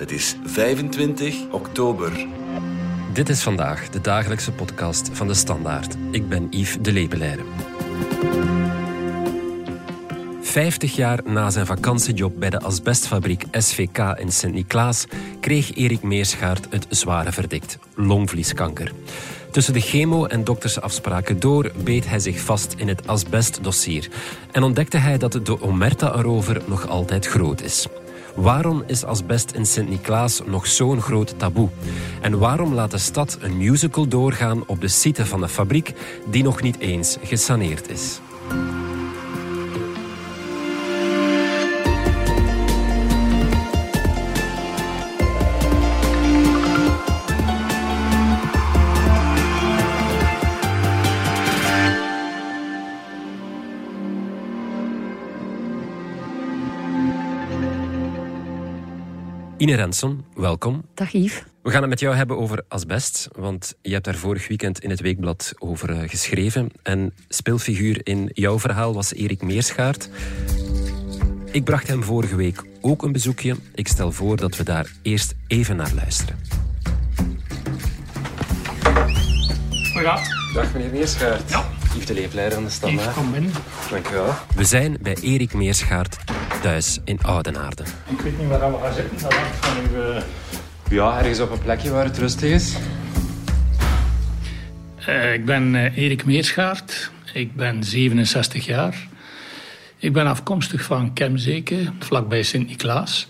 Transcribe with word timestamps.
Het 0.00 0.10
is 0.10 0.36
25 0.44 1.36
oktober. 1.50 2.26
Dit 3.12 3.28
is 3.28 3.42
vandaag 3.42 3.88
de 3.88 4.00
dagelijkse 4.00 4.52
podcast 4.52 5.10
van 5.12 5.26
de 5.26 5.34
Standaard. 5.34 5.94
Ik 6.10 6.28
ben 6.28 6.46
Yves 6.50 6.76
de 6.80 6.92
Lepeleire. 6.92 7.42
Vijftig 10.42 10.96
jaar 10.96 11.20
na 11.24 11.50
zijn 11.50 11.66
vakantiejob 11.66 12.32
bij 12.38 12.50
de 12.50 12.60
asbestfabriek 12.60 13.44
SVK 13.50 13.98
in 14.18 14.32
Sint-Niklaas 14.32 15.06
kreeg 15.40 15.74
Erik 15.74 16.02
Meerschaert 16.02 16.66
het 16.70 16.86
zware 16.88 17.32
verdict: 17.32 17.78
longvlieskanker. 17.94 18.92
Tussen 19.50 19.74
de 19.74 19.80
chemo- 19.80 20.26
en 20.26 20.44
doktersafspraken 20.44 21.40
door 21.40 21.72
beet 21.84 22.08
hij 22.08 22.18
zich 22.18 22.40
vast 22.40 22.74
in 22.76 22.88
het 22.88 23.06
asbestdossier 23.06 24.08
en 24.52 24.62
ontdekte 24.62 24.96
hij 24.96 25.18
dat 25.18 25.32
de 25.32 25.62
omerta 25.62 26.14
erover 26.14 26.62
nog 26.66 26.88
altijd 26.88 27.26
groot 27.26 27.62
is. 27.62 27.86
Waarom 28.40 28.82
is 28.86 29.04
asbest 29.04 29.50
in 29.50 29.66
Sint-Niklaas 29.66 30.40
nog 30.46 30.66
zo'n 30.66 31.00
groot 31.00 31.34
taboe? 31.38 31.68
En 32.20 32.38
waarom 32.38 32.74
laat 32.74 32.90
de 32.90 32.98
stad 32.98 33.38
een 33.40 33.56
musical 33.56 34.08
doorgaan 34.08 34.62
op 34.66 34.80
de 34.80 34.88
site 34.88 35.26
van 35.26 35.40
de 35.40 35.48
fabriek 35.48 35.92
die 36.30 36.42
nog 36.42 36.62
niet 36.62 36.78
eens 36.78 37.16
gesaneerd 37.22 37.90
is? 37.90 38.20
Ine 59.60 59.74
Renson, 59.74 60.24
welkom. 60.34 60.84
Dag 60.94 61.12
Yves. 61.12 61.42
We 61.62 61.70
gaan 61.70 61.80
het 61.80 61.90
met 61.90 62.00
jou 62.00 62.14
hebben 62.14 62.38
over 62.38 62.64
asbest, 62.68 63.28
want 63.36 63.74
je 63.82 63.92
hebt 63.92 64.04
daar 64.04 64.14
vorig 64.14 64.48
weekend 64.48 64.78
in 64.78 64.90
het 64.90 65.00
Weekblad 65.00 65.52
over 65.58 65.90
eh, 65.90 66.08
geschreven. 66.08 66.70
En 66.82 67.14
speelfiguur 67.28 68.00
in 68.06 68.30
jouw 68.32 68.58
verhaal 68.58 68.94
was 68.94 69.14
Erik 69.14 69.42
Meerschaert. 69.42 70.08
Ik 71.50 71.64
bracht 71.64 71.88
hem 71.88 72.02
vorige 72.02 72.36
week 72.36 72.64
ook 72.80 73.02
een 73.02 73.12
bezoekje. 73.12 73.56
Ik 73.74 73.88
stel 73.88 74.12
voor 74.12 74.36
dat 74.36 74.56
we 74.56 74.64
daar 74.64 74.90
eerst 75.02 75.34
even 75.46 75.76
naar 75.76 75.92
luisteren. 75.94 76.38
Ja, 79.94 80.18
Dag 80.54 80.72
meneer 80.72 80.90
Meerschaert. 80.90 81.50
Ja. 81.50 81.79
De 82.06 82.14
Leefleider 82.14 82.58
aan 82.58 82.64
de 82.64 82.70
standaard. 82.70 83.14
kom 83.14 83.32
binnen. 83.32 83.52
Dank 83.90 84.08
u 84.08 84.12
wel. 84.14 84.34
We 84.54 84.64
zijn 84.64 84.96
bij 85.00 85.16
Erik 85.20 85.54
Meerschaert 85.54 86.16
thuis 86.62 86.98
in 87.04 87.18
Oudenaarde. 87.22 87.82
Ik 88.08 88.20
weet 88.20 88.38
niet 88.38 88.48
waar 88.48 88.72
we 88.72 88.78
gaan 88.82 88.92
zitten. 88.94 89.18
Dat 89.22 89.34
hangt 89.34 89.56
van 89.56 89.76
uw... 89.94 90.02
eh, 90.02 90.22
Ja, 90.90 91.18
ergens 91.18 91.40
op 91.40 91.50
een 91.50 91.58
plekje 91.62 91.90
waar 91.90 92.04
het 92.04 92.18
rustig 92.18 92.50
is. 92.50 92.74
Eh, 95.06 95.32
ik 95.32 95.44
ben 95.44 95.74
eh, 95.74 95.96
Erik 95.96 96.24
Meerschaert. 96.24 97.10
Ik 97.32 97.54
ben 97.56 97.84
67 97.84 98.66
jaar. 98.66 99.08
Ik 99.96 100.12
ben 100.12 100.26
afkomstig 100.26 100.82
van 100.82 101.12
Kemzeke, 101.12 101.92
vlakbij 101.98 102.42
Sint-Niklaas. 102.42 103.28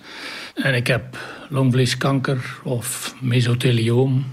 En 0.55 0.75
ik 0.75 0.87
heb 0.87 1.19
longvleeskanker 1.49 2.59
of 2.65 3.15
mesothelioom 3.21 4.27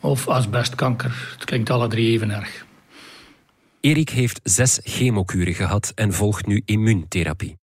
of 0.00 0.28
asbestkanker. 0.28 1.28
Het 1.34 1.44
klinkt 1.44 1.70
alle 1.70 1.88
drie 1.88 2.10
even 2.12 2.30
erg. 2.30 2.66
Erik 3.80 4.08
heeft 4.08 4.40
zes 4.42 4.80
chemokuren 4.82 5.54
gehad 5.54 5.92
en 5.94 6.12
volgt 6.12 6.46
nu 6.46 6.62
immuuntherapie. 6.64 7.56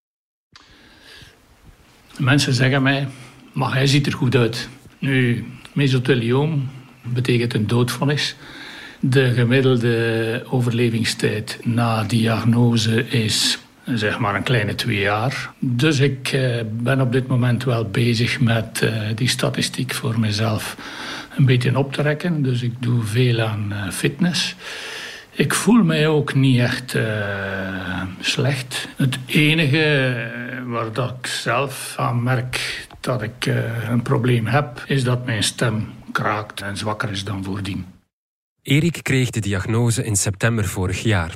Mensen 2.17 2.53
zeggen 2.53 2.83
mij, 2.83 3.07
maar 3.53 3.73
hij 3.73 3.87
ziet 3.87 4.05
er 4.05 4.13
goed 4.13 4.35
uit. 4.35 4.69
Nu, 4.99 5.45
mesothelioom 5.73 6.69
betekent 7.03 7.53
een 7.53 7.67
doodvonnis. 7.67 8.35
De 8.99 9.33
gemiddelde 9.33 10.43
overlevingstijd 10.49 11.59
na 11.63 12.03
diagnose 12.03 13.07
is 13.07 13.59
zeg 13.85 14.19
maar 14.19 14.35
een 14.35 14.43
kleine 14.43 14.75
twee 14.75 14.99
jaar. 14.99 15.53
Dus 15.59 15.99
ik 15.99 16.31
eh, 16.31 16.61
ben 16.71 17.01
op 17.01 17.11
dit 17.11 17.27
moment 17.27 17.63
wel 17.63 17.89
bezig 17.89 18.39
met 18.39 18.81
eh, 18.81 19.01
die 19.15 19.27
statistiek 19.27 19.93
voor 19.93 20.19
mezelf 20.19 20.77
een 21.37 21.45
beetje 21.45 21.77
op 21.77 21.93
te 21.93 22.01
rekken. 22.01 22.43
Dus 22.43 22.61
ik 22.61 22.73
doe 22.79 23.03
veel 23.03 23.41
aan 23.41 23.71
eh, 23.71 23.89
fitness. 23.89 24.55
Ik 25.37 25.53
voel 25.53 25.83
mij 25.83 26.07
ook 26.07 26.33
niet 26.33 26.59
echt 26.59 26.95
eh, 26.95 28.01
slecht. 28.19 28.87
Het 28.95 29.17
enige 29.25 29.83
eh, 29.83 30.63
waar 30.65 30.93
dat 30.93 31.15
ik 31.19 31.27
zelf 31.27 31.95
aan 31.97 32.23
merk 32.23 32.87
dat 32.99 33.21
ik 33.21 33.45
eh, 33.45 33.89
een 33.89 34.01
probleem 34.01 34.45
heb, 34.45 34.83
is 34.87 35.03
dat 35.03 35.25
mijn 35.25 35.43
stem 35.43 35.93
kraakt 36.11 36.61
en 36.61 36.77
zwakker 36.77 37.11
is 37.11 37.23
dan 37.23 37.43
voordien. 37.43 37.85
Erik 38.61 38.99
kreeg 39.01 39.29
de 39.29 39.39
diagnose 39.39 40.03
in 40.03 40.15
september 40.15 40.65
vorig 40.65 41.03
jaar. 41.03 41.35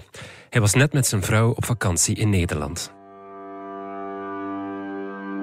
Hij 0.49 0.61
was 0.61 0.73
net 0.73 0.93
met 0.93 1.07
zijn 1.07 1.23
vrouw 1.23 1.49
op 1.51 1.65
vakantie 1.65 2.15
in 2.15 2.29
Nederland. 2.29 2.91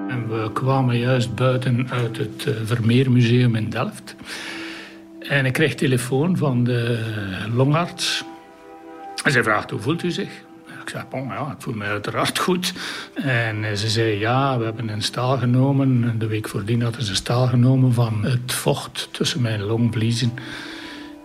En 0.07 0.27
we 0.29 0.49
kwamen 0.53 0.97
juist 0.97 1.35
buiten 1.35 1.89
uit 1.89 2.17
het 2.17 2.47
Vermeermuseum 2.63 3.55
in 3.55 3.69
Delft. 3.69 4.15
En 5.19 5.45
ik 5.45 5.53
kreeg 5.53 5.75
telefoon 5.75 6.37
van 6.37 6.63
de 6.63 6.99
longarts. 7.53 8.25
En 9.27 9.33
zij 9.33 9.43
vraagt, 9.43 9.69
hoe 9.69 9.79
voelt 9.79 10.03
u 10.03 10.11
zich? 10.11 10.29
Ik 10.81 10.89
zei, 10.89 11.03
bon, 11.09 11.27
ja, 11.27 11.51
ik 11.51 11.61
voel 11.61 11.73
me 11.73 11.85
uiteraard 11.85 12.39
goed. 12.39 12.73
En 13.13 13.63
eh, 13.63 13.73
ze 13.73 13.89
zei, 13.89 14.19
ja, 14.19 14.57
we 14.57 14.63
hebben 14.63 14.89
een 14.89 15.01
staal 15.01 15.37
genomen. 15.37 16.19
De 16.19 16.27
week 16.27 16.47
voordien 16.47 16.81
hadden 16.81 17.03
ze 17.03 17.15
staal 17.15 17.47
genomen 17.47 17.93
van 17.93 18.23
het 18.23 18.53
vocht 18.53 19.09
tussen 19.11 19.41
mijn 19.41 19.61
longvliezen. 19.61 20.33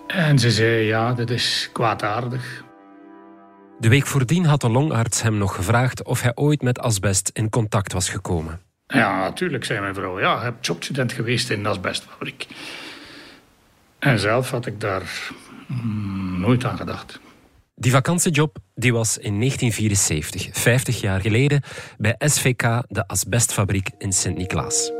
En 0.07 0.39
ze 0.39 0.51
zei, 0.51 0.87
ja, 0.87 1.13
dat 1.13 1.31
is 1.31 1.71
kwaadaardig. 1.73 2.65
De 3.79 3.89
week 3.89 4.07
voordien 4.07 4.45
had 4.45 4.61
de 4.61 4.71
longarts 4.71 5.23
hem 5.23 5.39
nog 5.39 5.55
gevraagd 5.55 6.05
of 6.05 6.23
hij 6.23 6.33
ooit 6.35 6.63
met 6.63 6.79
asbest 6.79 7.31
in 7.33 7.51
contact 7.51 7.93
was 7.93 8.09
gekomen. 8.09 8.61
Ja, 8.87 9.19
natuurlijk, 9.19 9.65
zei 9.65 9.81
mijn 9.81 9.95
vrouw. 9.95 10.21
Ja, 10.21 10.37
ik 10.37 10.43
heb 10.43 10.65
jobstudent 10.65 11.13
geweest 11.13 11.51
in 11.51 11.63
de 11.63 11.69
asbestfabriek. 11.69 12.47
En 13.99 14.19
zelf 14.19 14.51
had 14.51 14.67
ik 14.67 14.81
daar 14.81 15.31
mm, 15.67 16.41
nooit 16.41 16.65
aan 16.65 16.77
gedacht. 16.77 17.21
Die 17.83 17.91
vakantiejob 17.91 18.59
die 18.75 18.93
was 18.93 19.19
in 19.19 19.39
1974, 19.39 20.49
50 20.53 21.01
jaar 21.01 21.21
geleden, 21.21 21.63
bij 21.99 22.15
SVK, 22.19 22.83
de 22.89 23.07
asbestfabriek 23.07 23.91
in 23.99 24.13
Sint-Niklaas. 24.13 24.93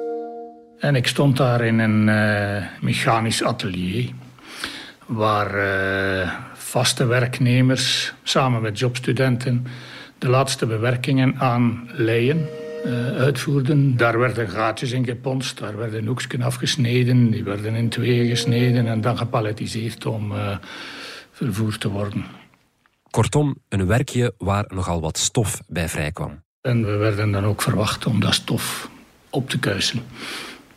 En 0.79 0.95
ik 0.95 1.07
stond 1.07 1.37
daar 1.37 1.65
in 1.65 1.79
een 1.79 2.09
eh, 2.09 2.67
mechanisch 2.81 3.43
atelier... 3.43 4.11
waar 5.07 5.55
eh, 5.55 6.33
vaste 6.55 7.07
werknemers 7.07 8.15
samen 8.23 8.63
met 8.63 8.79
jobstudenten... 8.79 9.67
de 10.19 10.29
laatste 10.29 10.67
bewerkingen 10.67 11.35
aan 11.39 11.91
leien 11.93 12.47
eh, 12.85 13.17
uitvoerden. 13.17 13.97
Daar 13.97 14.19
werden 14.19 14.49
gaatjes 14.49 14.93
in 14.93 15.05
geponst, 15.05 15.59
daar 15.59 15.77
werden 15.77 16.07
hoekjes 16.07 16.41
afgesneden... 16.41 17.31
die 17.31 17.45
werden 17.45 17.75
in 17.75 17.89
tweeën 17.89 18.29
gesneden 18.29 18.87
en 18.87 19.01
dan 19.01 19.19
gepalletiseerd 19.19 20.07
om 20.07 20.33
vervoerd 21.33 21.81
te 21.81 21.89
worden. 21.89 22.42
Kortom, 23.13 23.57
een 23.69 23.87
werkje 23.87 24.35
waar 24.39 24.65
nogal 24.69 25.01
wat 25.01 25.19
stof 25.19 25.61
bij 25.69 25.89
vrijkwam. 25.89 26.43
En 26.61 26.85
we 26.85 26.97
werden 26.97 27.31
dan 27.31 27.45
ook 27.45 27.63
verwacht 27.63 28.07
om 28.07 28.21
dat 28.21 28.35
stof 28.35 28.91
op 29.31 29.49
te 29.51 29.59
kuisen. 29.59 30.03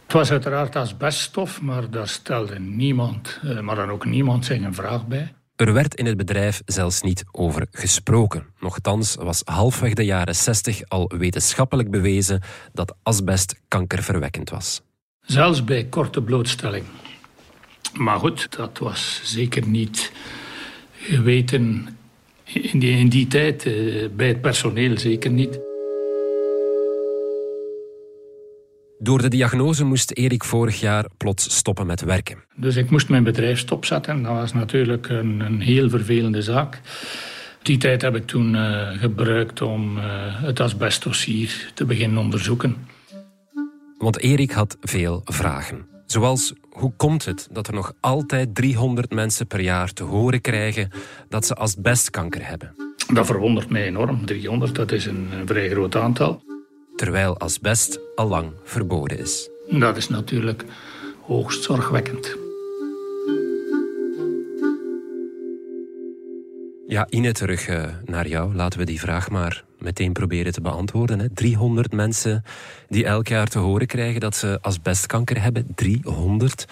Het 0.04 0.14
was 0.14 0.32
uiteraard 0.32 0.76
asbeststof, 0.76 1.62
maar 1.62 1.90
daar 1.90 2.08
stelde 2.08 2.60
niemand, 2.60 3.40
eh, 3.44 3.60
maar 3.60 3.76
dan 3.76 3.90
ook 3.90 4.06
niemand 4.06 4.46
zich 4.46 4.62
een 4.62 4.74
vraag 4.74 5.08
bij. 5.08 5.34
Er 5.56 5.74
werd 5.74 5.96
in 5.96 6.06
het 6.06 6.18
bedrijf 6.18 6.62
zelfs 6.66 7.02
niet 7.02 7.24
over 7.32 7.68
gesproken. 7.72 8.46
Nochtans 8.60 9.16
was 9.16 9.42
halfweg 9.46 9.94
de 9.94 10.06
jaren 10.06 10.36
60 10.36 10.82
al 10.88 11.12
wetenschappelijk 11.18 11.92
bewezen 11.92 12.42
dat 12.74 12.96
asbest 13.04 13.56
kankerverwekkend 13.68 14.50
was. 14.50 14.82
Zelfs 15.22 15.64
bij 15.64 15.86
korte 15.86 16.22
blootstelling. 16.22 16.86
Maar 17.94 18.20
goed, 18.20 18.58
dat 18.58 18.78
was 18.78 19.22
zeker 19.24 19.68
niet 19.68 20.12
geweten 20.94 21.98
in 22.62 22.80
die, 22.80 22.98
in 22.98 23.10
die 23.10 23.28
tijd, 23.28 23.66
eh, 23.66 23.74
bij 24.16 24.28
het 24.28 24.42
personeel 24.42 24.98
zeker 25.00 25.32
niet. 25.32 25.60
Door 29.00 29.22
de 29.22 29.28
diagnose 29.28 29.84
moest 29.84 30.12
Erik 30.12 30.44
vorig 30.44 30.80
jaar 30.80 31.06
plots 31.18 31.56
stoppen 31.56 31.86
met 31.86 32.02
werken. 32.02 32.44
Dus 32.56 32.76
ik 32.76 32.90
moest 32.90 33.10
mijn 33.10 33.24
bedrijf 33.24 33.60
stopzetten. 33.60 34.24
Dat 34.24 34.32
was 34.32 34.54
natuurlijk 34.54 35.10
een, 35.10 35.40
een 35.40 35.62
heel 35.62 35.90
vervelende 35.90 36.42
zaak. 36.42 36.82
Die 37.62 37.78
tijd 37.78 38.02
heb 38.02 38.16
ik 38.16 38.26
toen 38.26 38.56
eh, 38.56 39.00
gebruikt 39.00 39.62
om 39.62 39.98
eh, 39.98 40.04
het 40.44 40.60
asbestdossier 40.60 41.72
te 41.74 41.86
beginnen 41.86 42.18
onderzoeken. 42.18 42.76
Want 43.98 44.20
Erik 44.20 44.52
had 44.52 44.78
veel 44.82 45.22
vragen. 45.26 45.88
Zoals, 46.06 46.54
hoe 46.76 46.94
komt 46.98 47.26
het 47.26 47.48
dat 47.52 47.68
er 47.68 47.74
nog 47.74 47.94
altijd 48.00 48.56
300 48.56 49.14
mensen 49.14 49.48
per 49.48 49.60
jaar 49.60 49.94
te 49.94 50.04
horen 50.04 50.42
krijgen 50.42 50.92
dat 51.30 51.46
ze 51.46 51.56
asbestkanker 51.56 52.48
hebben? 52.48 52.76
Dat 53.14 53.26
verwondert 53.26 53.70
mij 53.70 53.84
enorm. 53.86 54.26
300, 54.26 54.76
dat 54.76 54.92
is 54.92 55.06
een, 55.06 55.30
vrij 55.46 55.70
groot 55.70 55.96
aantal. 55.96 56.44
Terwijl 56.96 57.38
asbest 57.38 58.00
al 58.16 58.28
lang 58.28 58.52
verboden 58.64 59.20
is. 59.20 59.50
Dat 59.70 59.98
is 59.98 60.10
natuurlijk 60.10 60.66
hoogst 61.22 61.64
zorgwekkend. 61.64 62.45
Ja, 66.88 67.08
Ine, 67.10 67.32
terug 67.32 67.68
uh, 67.68 67.86
naar 68.06 68.28
jou. 68.28 68.56
Laten 68.56 68.80
we 68.80 68.86
die 68.86 69.00
vraag 69.00 69.30
maar 69.30 69.64
meteen 69.80 70.14
proberen 70.14 70.52
te 70.52 70.62
beantwoorden. 70.62 71.20
Hè. 71.20 71.30
300 71.30 71.92
mensen 71.92 72.44
die 72.90 73.06
elk 73.06 73.28
jaar 73.28 73.48
te 73.48 73.60
horen 73.60 73.88
krijgen 73.88 74.20
dat 74.20 74.36
ze 74.36 74.58
asbestkanker 74.62 75.42
hebben. 75.42 75.68
300. 75.76 76.66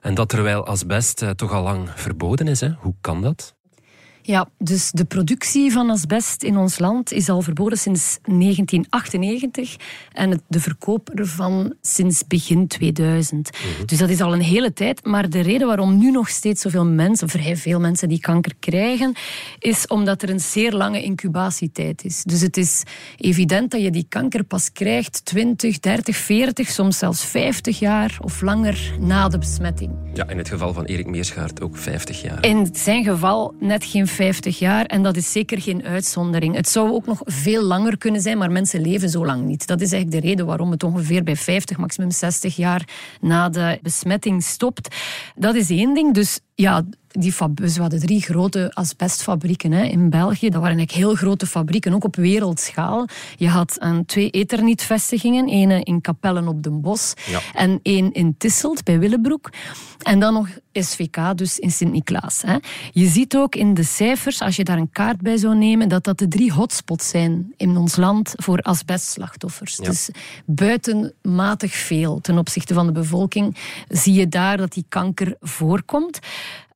En 0.00 0.14
dat 0.14 0.28
terwijl 0.28 0.66
asbest 0.66 1.22
uh, 1.22 1.30
toch 1.30 1.52
al 1.52 1.62
lang 1.62 1.90
verboden 1.94 2.48
is. 2.48 2.60
Hè. 2.60 2.70
Hoe 2.78 2.94
kan 3.00 3.22
dat? 3.22 3.54
Ja, 4.26 4.48
dus 4.58 4.90
de 4.90 5.04
productie 5.04 5.72
van 5.72 5.90
asbest 5.90 6.42
in 6.42 6.56
ons 6.56 6.78
land 6.78 7.12
is 7.12 7.28
al 7.28 7.42
verboden 7.42 7.78
sinds 7.78 8.18
1998 8.22 9.76
en 10.12 10.42
de 10.48 10.60
verkoop 10.60 11.10
ervan 11.10 11.74
sinds 11.80 12.26
begin 12.26 12.66
2000. 12.66 13.50
Mhm. 13.50 13.86
Dus 13.86 13.98
dat 13.98 14.08
is 14.08 14.20
al 14.20 14.32
een 14.32 14.40
hele 14.40 14.72
tijd. 14.72 15.04
Maar 15.04 15.30
de 15.30 15.40
reden 15.40 15.66
waarom 15.66 15.98
nu 15.98 16.10
nog 16.10 16.28
steeds 16.28 16.62
zoveel 16.62 16.84
mensen, 16.84 17.28
vrij 17.28 17.56
veel 17.56 17.80
mensen 17.80 18.08
die 18.08 18.20
kanker 18.20 18.52
krijgen, 18.58 19.12
is 19.58 19.86
omdat 19.86 20.22
er 20.22 20.30
een 20.30 20.40
zeer 20.40 20.72
lange 20.72 21.02
incubatietijd 21.02 22.04
is. 22.04 22.22
Dus 22.22 22.40
het 22.40 22.56
is 22.56 22.82
evident 23.16 23.70
dat 23.70 23.82
je 23.82 23.90
die 23.90 24.06
kanker 24.08 24.44
pas 24.44 24.72
krijgt 24.72 25.24
20, 25.24 25.80
30, 25.80 26.16
40, 26.16 26.68
soms 26.68 26.98
zelfs 26.98 27.24
50 27.24 27.78
jaar 27.78 28.18
of 28.20 28.40
langer 28.40 28.94
na 29.00 29.28
de 29.28 29.38
besmetting. 29.38 29.92
Ja, 30.14 30.28
in 30.28 30.38
het 30.38 30.48
geval 30.48 30.72
van 30.72 30.84
Erik 30.84 31.06
Meerschaert 31.06 31.60
ook 31.60 31.76
50 31.76 32.22
jaar. 32.22 32.44
In 32.44 32.68
zijn 32.72 33.04
geval 33.04 33.54
net 33.60 33.84
geen 33.84 34.06
50 34.14 34.58
jaar. 34.58 34.84
En 34.84 35.02
dat 35.02 35.16
is 35.16 35.32
zeker 35.32 35.60
geen 35.60 35.84
uitzondering. 35.84 36.54
Het 36.54 36.68
zou 36.68 36.90
ook 36.90 37.06
nog 37.06 37.20
veel 37.24 37.62
langer 37.62 37.98
kunnen 37.98 38.20
zijn, 38.20 38.38
maar 38.38 38.50
mensen 38.50 38.80
leven 38.80 39.08
zo 39.08 39.26
lang 39.26 39.44
niet. 39.44 39.66
Dat 39.66 39.80
is 39.80 39.92
eigenlijk 39.92 40.22
de 40.22 40.28
reden 40.28 40.46
waarom 40.46 40.70
het 40.70 40.82
ongeveer 40.82 41.22
bij 41.22 41.36
50, 41.36 41.76
maximum 41.76 42.10
60 42.10 42.56
jaar 42.56 42.88
na 43.20 43.48
de 43.48 43.78
besmetting 43.82 44.42
stopt. 44.42 44.96
Dat 45.34 45.54
is 45.54 45.70
één 45.70 45.94
ding. 45.94 46.14
Dus 46.14 46.40
ja, 46.54 46.82
die 47.18 47.34
we 47.36 47.80
hadden 47.80 48.00
drie 48.00 48.22
grote 48.22 48.70
asbestfabrieken 48.72 49.72
hè, 49.72 49.82
in 49.82 50.10
België. 50.10 50.48
Dat 50.50 50.60
waren 50.60 50.76
eigenlijk 50.76 51.06
heel 51.06 51.14
grote 51.14 51.46
fabrieken, 51.46 51.94
ook 51.94 52.04
op 52.04 52.16
wereldschaal. 52.16 53.06
Je 53.36 53.48
had 53.48 53.76
een, 53.78 54.04
twee 54.06 54.30
Ethernet-vestigingen. 54.30 55.48
Ene 55.48 55.80
in 55.82 56.00
Capellen 56.00 56.48
op 56.48 56.62
den 56.62 56.80
Bos 56.80 57.14
en 57.54 57.80
één 57.82 58.12
in 58.12 58.34
Tisselt 58.38 58.84
bij 58.84 58.98
Willebroek. 58.98 59.50
En 60.02 60.18
dan 60.18 60.32
nog 60.32 60.48
SVK, 60.72 61.36
dus 61.36 61.58
in 61.58 61.70
Sint-Niklaas. 61.70 62.42
Je 62.92 63.06
ziet 63.06 63.36
ook 63.36 63.54
in 63.54 63.74
de 63.74 63.82
cijfers, 63.82 64.40
als 64.40 64.56
je 64.56 64.64
daar 64.64 64.78
een 64.78 64.90
kaart 64.90 65.20
bij 65.20 65.36
zou 65.36 65.56
nemen, 65.56 65.88
dat 65.88 66.04
dat 66.04 66.18
de 66.18 66.28
drie 66.28 66.52
hotspots 66.52 67.08
zijn 67.08 67.52
in 67.56 67.76
ons 67.76 67.96
land 67.96 68.32
voor 68.36 68.58
asbestslachtoffers. 68.58 69.76
Dus 69.76 70.10
buitenmatig 70.46 71.74
veel 71.74 72.20
ten 72.20 72.38
opzichte 72.38 72.74
van 72.74 72.86
de 72.86 72.92
bevolking 72.92 73.56
zie 73.88 74.14
je 74.14 74.28
daar 74.28 74.56
dat 74.56 74.72
die 74.72 74.84
kanker 74.88 75.36
voorkomt. 75.40 76.18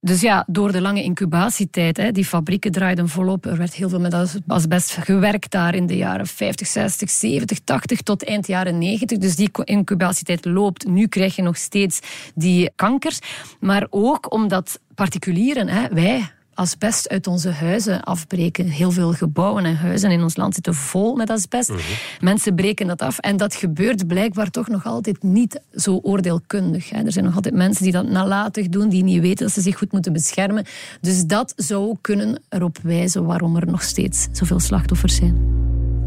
Dus 0.01 0.21
ja, 0.21 0.45
door 0.47 0.73
de 0.73 0.81
lange 0.81 1.03
incubatietijd, 1.03 1.97
hè, 1.97 2.13
die 2.13 2.25
fabrieken 2.25 2.73
draaiden 2.73 3.09
volop. 3.09 3.47
Er 3.47 3.57
werd 3.57 3.75
heel 3.75 3.89
veel 3.89 4.01
met 4.01 4.41
asbest 4.47 4.91
gewerkt 4.91 5.51
daar 5.51 5.75
in 5.75 5.87
de 5.87 5.97
jaren 5.97 6.27
50, 6.27 6.67
60, 6.67 7.11
70, 7.11 7.59
80 7.59 8.03
tot 8.03 8.25
eind 8.25 8.47
jaren 8.47 8.79
90. 8.79 9.19
Dus 9.19 9.37
die 9.37 9.51
incubatietijd 9.65 10.45
loopt. 10.45 10.87
Nu 10.87 11.07
krijg 11.07 11.37
je 11.37 11.43
nog 11.43 11.57
steeds 11.57 12.01
die 12.35 12.71
kankers. 12.75 13.19
Maar 13.61 13.87
ook 13.91 14.33
omdat 14.33 14.81
particulieren, 14.95 15.69
hè, 15.69 15.89
wij 15.89 16.31
asbest 16.59 17.09
uit 17.09 17.27
onze 17.27 17.51
huizen 17.51 18.03
afbreken. 18.03 18.69
Heel 18.69 18.91
veel 18.91 19.13
gebouwen 19.13 19.65
en 19.65 19.77
huizen 19.77 20.11
in 20.11 20.23
ons 20.23 20.37
land 20.37 20.55
zitten 20.55 20.75
vol 20.75 21.17
met 21.17 21.31
asbest. 21.31 21.69
Mhm. 21.69 21.81
Mensen 22.21 22.55
breken 22.55 22.87
dat 22.87 23.03
af. 23.03 23.19
En 23.19 23.37
dat 23.37 23.55
gebeurt 23.55 24.07
blijkbaar 24.07 24.51
toch 24.51 24.69
nog 24.69 24.87
altijd 24.87 25.23
niet 25.23 25.61
zo 25.75 26.01
oordeelkundig. 26.03 26.93
Er 26.93 27.13
zijn 27.13 27.25
nog 27.25 27.35
altijd 27.35 27.55
mensen 27.55 27.83
die 27.83 27.93
dat 27.93 28.09
nalatig 28.09 28.69
doen, 28.69 28.89
die 28.89 29.05
niet 29.05 29.21
weten 29.21 29.45
dat 29.45 29.55
ze 29.55 29.61
zich 29.61 29.79
goed 29.79 29.93
moeten 29.93 30.13
beschermen. 30.13 30.65
Dus 31.01 31.25
dat 31.25 31.53
zou 31.57 31.97
kunnen 32.01 32.43
erop 32.49 32.79
wijzen 32.83 33.25
waarom 33.25 33.57
er 33.57 33.67
nog 33.67 33.83
steeds 33.83 34.29
zoveel 34.33 34.61
slachtoffers 34.61 35.15
zijn. 35.15 35.59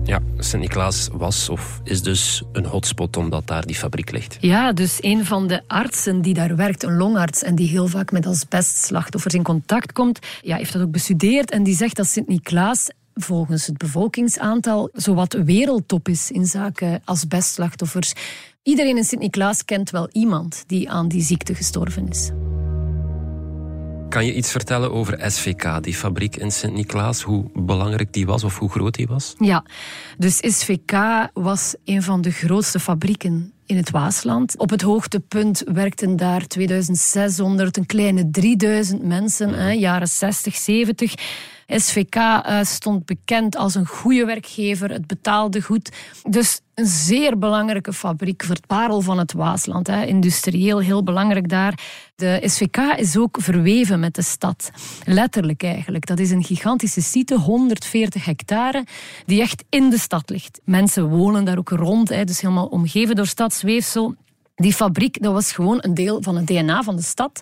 Ja, 0.04 0.20
Sint-Niklaas 0.38 1.10
was 1.12 1.50
of 1.50 1.82
is 1.84 2.02
dus 2.02 2.44
een 2.52 2.66
hotspot 2.66 3.18
omdat 3.18 3.48
daar 3.48 3.66
die 3.66 3.76
fabriek 3.76 4.12
ligt. 4.12 4.38
Ja, 4.40 4.74
dus 4.74 4.98
een 5.02 5.26
van 5.26 5.48
de 5.48 5.62
artsen 5.68 6.22
die 6.22 6.34
daar 6.34 6.56
werkt, 6.56 6.84
een 6.84 6.98
longarts 6.98 7.44
en 7.44 7.56
die 7.56 7.68
heel 7.68 7.88
vaak 7.88 8.12
met 8.12 8.26
asbestslachtoffers 8.26 9.34
in 9.34 9.44
contact 9.44 9.94
komt, 9.94 10.20
ja, 10.42 10.56
heeft 10.58 10.74
dat 10.74 10.82
ook 10.82 10.92
bestudeerd 10.92 11.52
en 11.52 11.64
die 11.64 11.76
zegt 11.76 11.96
dat 11.96 12.08
Sint-Niklaas 12.08 12.90
volgens 13.14 13.66
het 13.66 13.78
bevolkingsaantal 13.78 14.90
zowat 14.94 15.34
wereldtop 15.34 16.08
is 16.08 16.32
in 16.32 16.46
zaken 16.46 17.02
asbestslachtoffers. 17.06 18.14
Iedereen 18.64 18.98
in 18.98 19.04
Sint-Niklaas 19.04 19.66
kent 19.66 19.90
wel 19.90 20.10
iemand 20.12 20.64
die 20.68 20.90
aan 20.90 21.08
die 21.08 21.22
ziekte 21.22 21.56
gestorven 21.56 22.08
is. 22.08 22.32
Kan 24.12 24.26
je 24.26 24.34
iets 24.34 24.52
vertellen 24.52 24.92
over 24.92 25.32
SVK, 25.32 25.84
die 25.84 25.96
fabriek 25.96 26.36
in 26.36 26.52
Sint-Niklaas? 26.52 27.22
Hoe 27.22 27.46
belangrijk 27.54 28.14
die 28.14 28.26
was 28.26 28.44
of 28.44 28.58
hoe 28.58 28.70
groot 28.70 28.96
die 28.96 29.08
was? 29.08 29.36
Ja, 29.38 29.64
dus 30.18 30.38
SVK 30.38 30.92
was 31.34 31.76
een 31.86 32.04
van 32.04 32.22
de 32.22 32.32
grootste 32.32 32.80
fabrieken 32.80 33.54
in 33.66 33.78
het 33.78 33.90
Waasland. 33.90 34.58
Op 34.58 34.70
het 34.70 34.82
hoogtepunt 34.82 35.64
werkten 35.66 36.16
daar 36.16 36.48
2600, 36.48 37.78
een 37.78 37.86
kleine 37.86 38.30
3000 38.30 39.04
mensen, 39.04 39.54
hè, 39.54 39.72
jaren 39.72 40.08
60, 40.08 40.56
70. 40.56 41.14
SVK 41.80 42.16
uh, 42.16 42.60
stond 42.62 43.06
bekend 43.06 43.56
als 43.56 43.76
een 43.76 43.86
goede 43.86 44.26
werkgever. 44.26 44.90
Het 44.90 45.08
betaalde 45.08 45.62
goed. 45.62 45.92
Dus 46.30 46.62
een 46.76 46.86
zeer 46.86 47.38
belangrijke 47.38 47.94
fabriek 47.94 48.44
voor 48.44 48.56
het 48.56 48.68
parel 48.68 49.02
van 49.02 49.18
het 49.18 49.34
Waasland. 49.34 49.88
Hè. 49.88 50.06
Industrieel 50.06 50.80
heel 50.80 51.04
belangrijk 51.04 51.50
daar. 51.50 51.80
De 52.16 52.42
SVK 52.46 52.78
is 52.78 53.18
ook 53.18 53.38
verweven 53.42 54.00
met 54.00 54.16
de 54.16 54.22
stad. 54.22 54.72
Letterlijk 55.06 55.64
eigenlijk. 55.64 56.06
Dat 56.06 56.20
is 56.20 56.32
een 56.32 56.44
gigantische 56.44 57.02
site, 57.02 57.36
140 57.36 58.26
hectare, 58.26 58.86
die 59.26 59.42
echt 59.42 59.64
in 59.70 59.90
de 59.90 60.00
stad 60.00 60.30
ligt. 60.30 60.60
Mensen 60.64 61.10
wonen 61.10 61.46
daar 61.46 61.58
ook 61.58 61.70
rond, 61.70 62.10
hè, 62.10 62.24
dus 62.24 62.42
helemaal 62.42 62.66
omgeven 62.66 63.16
door 63.16 63.28
Die 64.62 64.74
fabriek 64.74 65.22
dat 65.22 65.34
was 65.34 65.52
gewoon 65.52 65.78
een 65.82 65.94
deel 65.94 66.22
van 66.22 66.36
het 66.36 66.48
DNA 66.48 66.84
van 66.84 66.96
de 66.96 67.02
stad. 67.02 67.42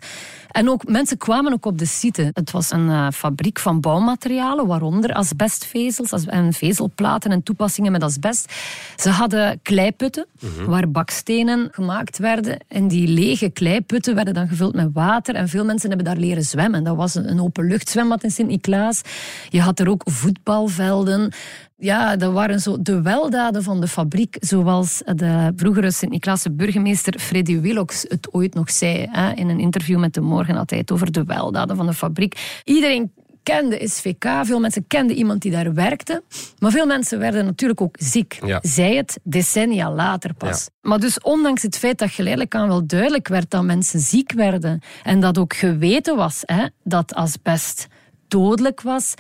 En 0.51 0.69
ook 0.69 0.87
mensen 0.87 1.17
kwamen 1.17 1.53
ook 1.53 1.65
op 1.65 1.77
de 1.77 1.85
site. 1.85 2.31
Het 2.33 2.51
was 2.51 2.71
een 2.71 2.87
uh, 2.87 3.07
fabriek 3.13 3.59
van 3.59 3.81
bouwmaterialen, 3.81 4.67
waaronder 4.67 5.13
asbestvezels 5.13 6.25
en 6.25 6.53
vezelplaten 6.53 7.31
en 7.31 7.43
toepassingen 7.43 7.91
met 7.91 8.03
asbest. 8.03 8.53
Ze 8.95 9.09
hadden 9.09 9.59
kleiputten 9.61 10.25
mhm. 10.39 10.65
waar 10.65 10.91
bakstenen 10.91 11.67
gemaakt 11.71 12.17
werden. 12.17 12.57
En 12.67 12.87
die 12.87 13.07
lege 13.07 13.49
kleiputten 13.49 14.15
werden 14.15 14.33
dan 14.33 14.47
gevuld 14.47 14.75
met 14.75 14.89
water. 14.93 15.35
En 15.35 15.47
veel 15.49 15.65
mensen 15.65 15.87
hebben 15.87 16.07
daar 16.07 16.17
leren 16.17 16.43
zwemmen. 16.43 16.83
Dat 16.83 16.95
was 16.95 17.15
een 17.15 17.41
openluchtzwembad 17.41 18.23
in 18.23 18.31
Sint-Niklaas. 18.31 19.01
Je 19.49 19.61
had 19.61 19.79
er 19.79 19.89
ook 19.89 20.01
voetbalvelden 20.05 21.33
ja, 21.79 22.15
dat 22.15 22.33
waren 22.33 22.59
zo 22.59 22.81
de 22.81 23.01
weldaden 23.01 23.63
van 23.63 23.81
de 23.81 23.87
fabriek, 23.87 24.37
zoals 24.39 25.01
de 25.05 25.53
vroegere 25.55 25.91
Sint-Niklaanse 25.91 26.51
burgemeester 26.51 27.19
Freddy 27.19 27.59
Willox 27.59 28.05
het 28.07 28.33
ooit 28.33 28.53
nog 28.53 28.71
zei. 28.71 29.07
Hè, 29.09 29.31
in 29.31 29.49
een 29.49 29.59
interview 29.59 29.99
met 29.99 30.13
De 30.13 30.21
Morgen 30.21 30.55
had 30.55 30.69
hij 30.69 30.79
het 30.79 30.91
over 30.91 31.11
de 31.11 31.23
weldaden 31.23 31.75
van 31.75 31.85
de 31.85 31.93
fabriek. 31.93 32.61
Iedereen 32.63 33.11
kende 33.43 33.87
SVK, 33.87 34.25
veel 34.43 34.59
mensen 34.59 34.87
kenden 34.87 35.15
iemand 35.15 35.41
die 35.41 35.51
daar 35.51 35.73
werkte, 35.73 36.23
maar 36.59 36.71
veel 36.71 36.85
mensen 36.85 37.19
werden 37.19 37.45
natuurlijk 37.45 37.81
ook 37.81 37.95
ziek. 37.99 38.39
Zij 38.61 38.95
het 38.95 39.19
decennia 39.23 39.91
later 39.91 40.33
pas. 40.33 40.69
Maar 40.81 40.99
dus 40.99 41.21
ondanks 41.21 41.61
het 41.61 41.77
feit 41.77 41.97
dat 41.97 42.11
geleidelijk 42.11 42.55
aan 42.55 42.67
wel 42.67 42.87
duidelijk 42.87 43.27
werd 43.27 43.49
dat 43.49 43.63
mensen 43.63 43.99
ziek 43.99 44.31
werden 44.31 44.81
en 45.03 45.19
dat 45.19 45.37
ook 45.37 45.53
geweten 45.53 46.15
was 46.15 46.43
hè, 46.45 46.65
dat 46.83 47.13
asbest 47.13 47.87
dodelijk 48.27 48.81
was, 48.81 49.13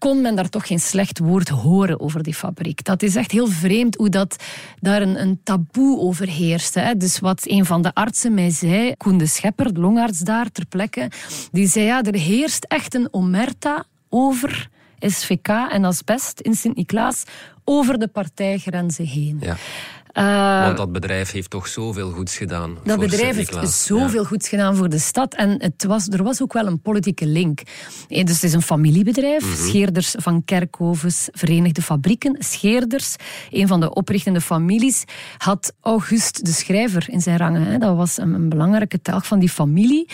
kon 0.00 0.20
men 0.20 0.34
daar 0.34 0.48
toch 0.48 0.66
geen 0.66 0.80
slecht 0.80 1.18
woord 1.18 1.48
horen 1.48 2.00
over 2.00 2.22
die 2.22 2.34
fabriek. 2.34 2.84
Dat 2.84 3.02
is 3.02 3.16
echt 3.16 3.30
heel 3.30 3.46
vreemd 3.46 3.96
hoe 3.96 4.08
dat 4.08 4.36
daar 4.80 5.02
een, 5.02 5.20
een 5.20 5.40
taboe 5.42 5.98
over 5.98 6.28
heerste. 6.28 6.80
Hè. 6.80 6.96
Dus 6.96 7.18
wat 7.18 7.40
een 7.44 7.64
van 7.64 7.82
de 7.82 7.94
artsen 7.94 8.34
mij 8.34 8.50
zei, 8.50 8.96
Koen 8.96 9.18
de 9.18 9.26
Schepper, 9.26 9.74
de 9.74 9.80
longarts 9.80 10.18
daar 10.18 10.52
ter 10.52 10.66
plekke, 10.66 11.10
die 11.52 11.66
zei 11.66 11.84
ja, 11.84 12.02
er 12.02 12.14
heerst 12.14 12.64
echt 12.64 12.94
een 12.94 13.08
omerta 13.10 13.84
over 14.08 14.68
SVK 14.98 15.48
en 15.48 15.84
asbest 15.84 16.40
in 16.40 16.54
Sint-Niklaas 16.54 17.24
over 17.64 17.98
de 17.98 18.08
partijgrenzen 18.08 19.06
heen. 19.06 19.38
Ja. 19.40 19.56
Uh, 20.12 20.64
Want 20.64 20.76
dat 20.76 20.92
bedrijf 20.92 21.30
heeft 21.30 21.50
toch 21.50 21.68
zoveel 21.68 22.10
goeds 22.10 22.36
gedaan. 22.36 22.78
Dat 22.84 22.98
bedrijf 22.98 23.36
heeft 23.36 23.70
zoveel 23.70 24.24
goeds 24.24 24.48
gedaan 24.48 24.76
voor 24.76 24.88
de 24.88 24.98
stad. 24.98 25.34
En 25.34 25.62
het 25.62 25.84
was, 25.84 26.08
er 26.08 26.22
was 26.22 26.42
ook 26.42 26.52
wel 26.52 26.66
een 26.66 26.80
politieke 26.80 27.26
link. 27.26 27.60
Eh, 28.08 28.24
dus 28.24 28.34
het 28.34 28.42
is 28.42 28.52
een 28.52 28.62
familiebedrijf. 28.62 29.44
Mhm. 29.44 29.68
Scheerders 29.68 30.14
van 30.18 30.44
Kerkhovens, 30.44 31.28
Verenigde 31.32 31.82
Fabrieken. 31.82 32.36
Scheerders, 32.38 33.16
een 33.50 33.68
van 33.68 33.80
de 33.80 33.94
oprichtende 33.94 34.40
families, 34.40 35.04
had 35.38 35.72
August 35.80 36.44
de 36.44 36.52
Schrijver 36.52 37.04
in 37.08 37.20
zijn 37.20 37.36
rangen. 37.36 37.80
Dat 37.80 37.96
was 37.96 38.18
een, 38.18 38.34
een 38.34 38.48
belangrijke 38.48 39.02
telg 39.02 39.26
van 39.26 39.38
die 39.38 39.48
familie. 39.48 40.08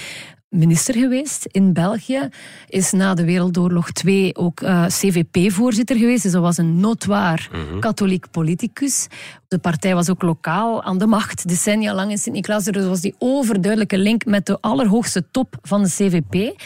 Minister 0.49 0.95
geweest 0.95 1.45
in 1.45 1.73
België. 1.73 2.29
Is 2.69 2.93
na 2.93 3.15
de 3.15 3.25
Wereldoorlog 3.25 3.93
2 3.93 4.37
ook 4.37 4.61
uh, 4.61 4.85
eh, 4.85 4.91
CVP-voorzitter 4.91 5.97
geweest. 5.97 6.23
Dus 6.23 6.33
dat 6.33 6.43
was 6.43 6.57
een 6.57 6.81
notoir 6.81 7.49
mhm. 7.53 7.79
katholiek 7.79 8.31
politicus. 8.31 9.07
De 9.49 9.59
partij 9.59 9.95
was 9.95 10.11
ook 10.11 10.23
lokaal 10.23 10.83
aan 10.83 10.99
de 10.99 11.07
macht, 11.07 11.49
decennia 11.49 11.95
lang 11.95 12.11
in 12.11 12.19
Sint-Niklaas. 12.19 12.65
Dus 12.65 12.77
er 12.77 12.89
was 12.89 13.01
die 13.01 13.15
overduidelijke 13.19 13.99
link 13.99 14.25
met 14.25 14.47
de 14.47 14.61
allerhoogste 14.61 15.31
top 15.31 15.59
van 15.63 15.83
de 15.83 15.89
CVP. 15.89 16.61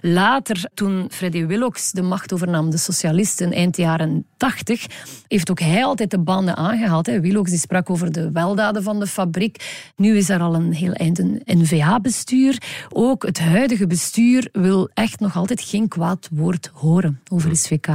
Later, 0.00 0.70
toen 0.74 1.06
Freddy 1.10 1.46
Willox 1.46 1.92
de 1.92 2.02
macht 2.02 2.32
overnam, 2.32 2.70
de 2.70 2.78
socialisten, 2.78 3.52
eind 3.52 3.76
jaren 3.76 4.26
80, 4.36 4.86
heeft 5.28 5.50
ook 5.50 5.60
hij 5.60 5.84
altijd 5.84 6.10
de 6.10 6.18
banden 6.18 6.56
aangehaald. 6.56 7.06
Willox 7.06 7.50
die 7.50 7.58
sprak 7.58 7.90
over 7.90 8.12
de 8.12 8.30
weldaden 8.32 8.82
van 8.82 9.00
de 9.00 9.06
fabriek. 9.06 9.92
Nu 9.96 10.16
is 10.16 10.28
er 10.28 10.40
al 10.40 10.54
een 10.54 10.72
heel 10.72 10.92
eind 10.92 11.18
een 11.18 11.42
N-VA-bestuur. 11.44 12.62
Ook 12.88 13.23
het 13.26 13.38
huidige 13.38 13.86
bestuur 13.86 14.48
wil 14.52 14.90
echt 14.94 15.20
nog 15.20 15.36
altijd 15.36 15.60
geen 15.60 15.88
kwaad 15.88 16.28
woord 16.32 16.70
horen 16.72 17.20
over 17.28 17.56
SVK. 17.56 17.88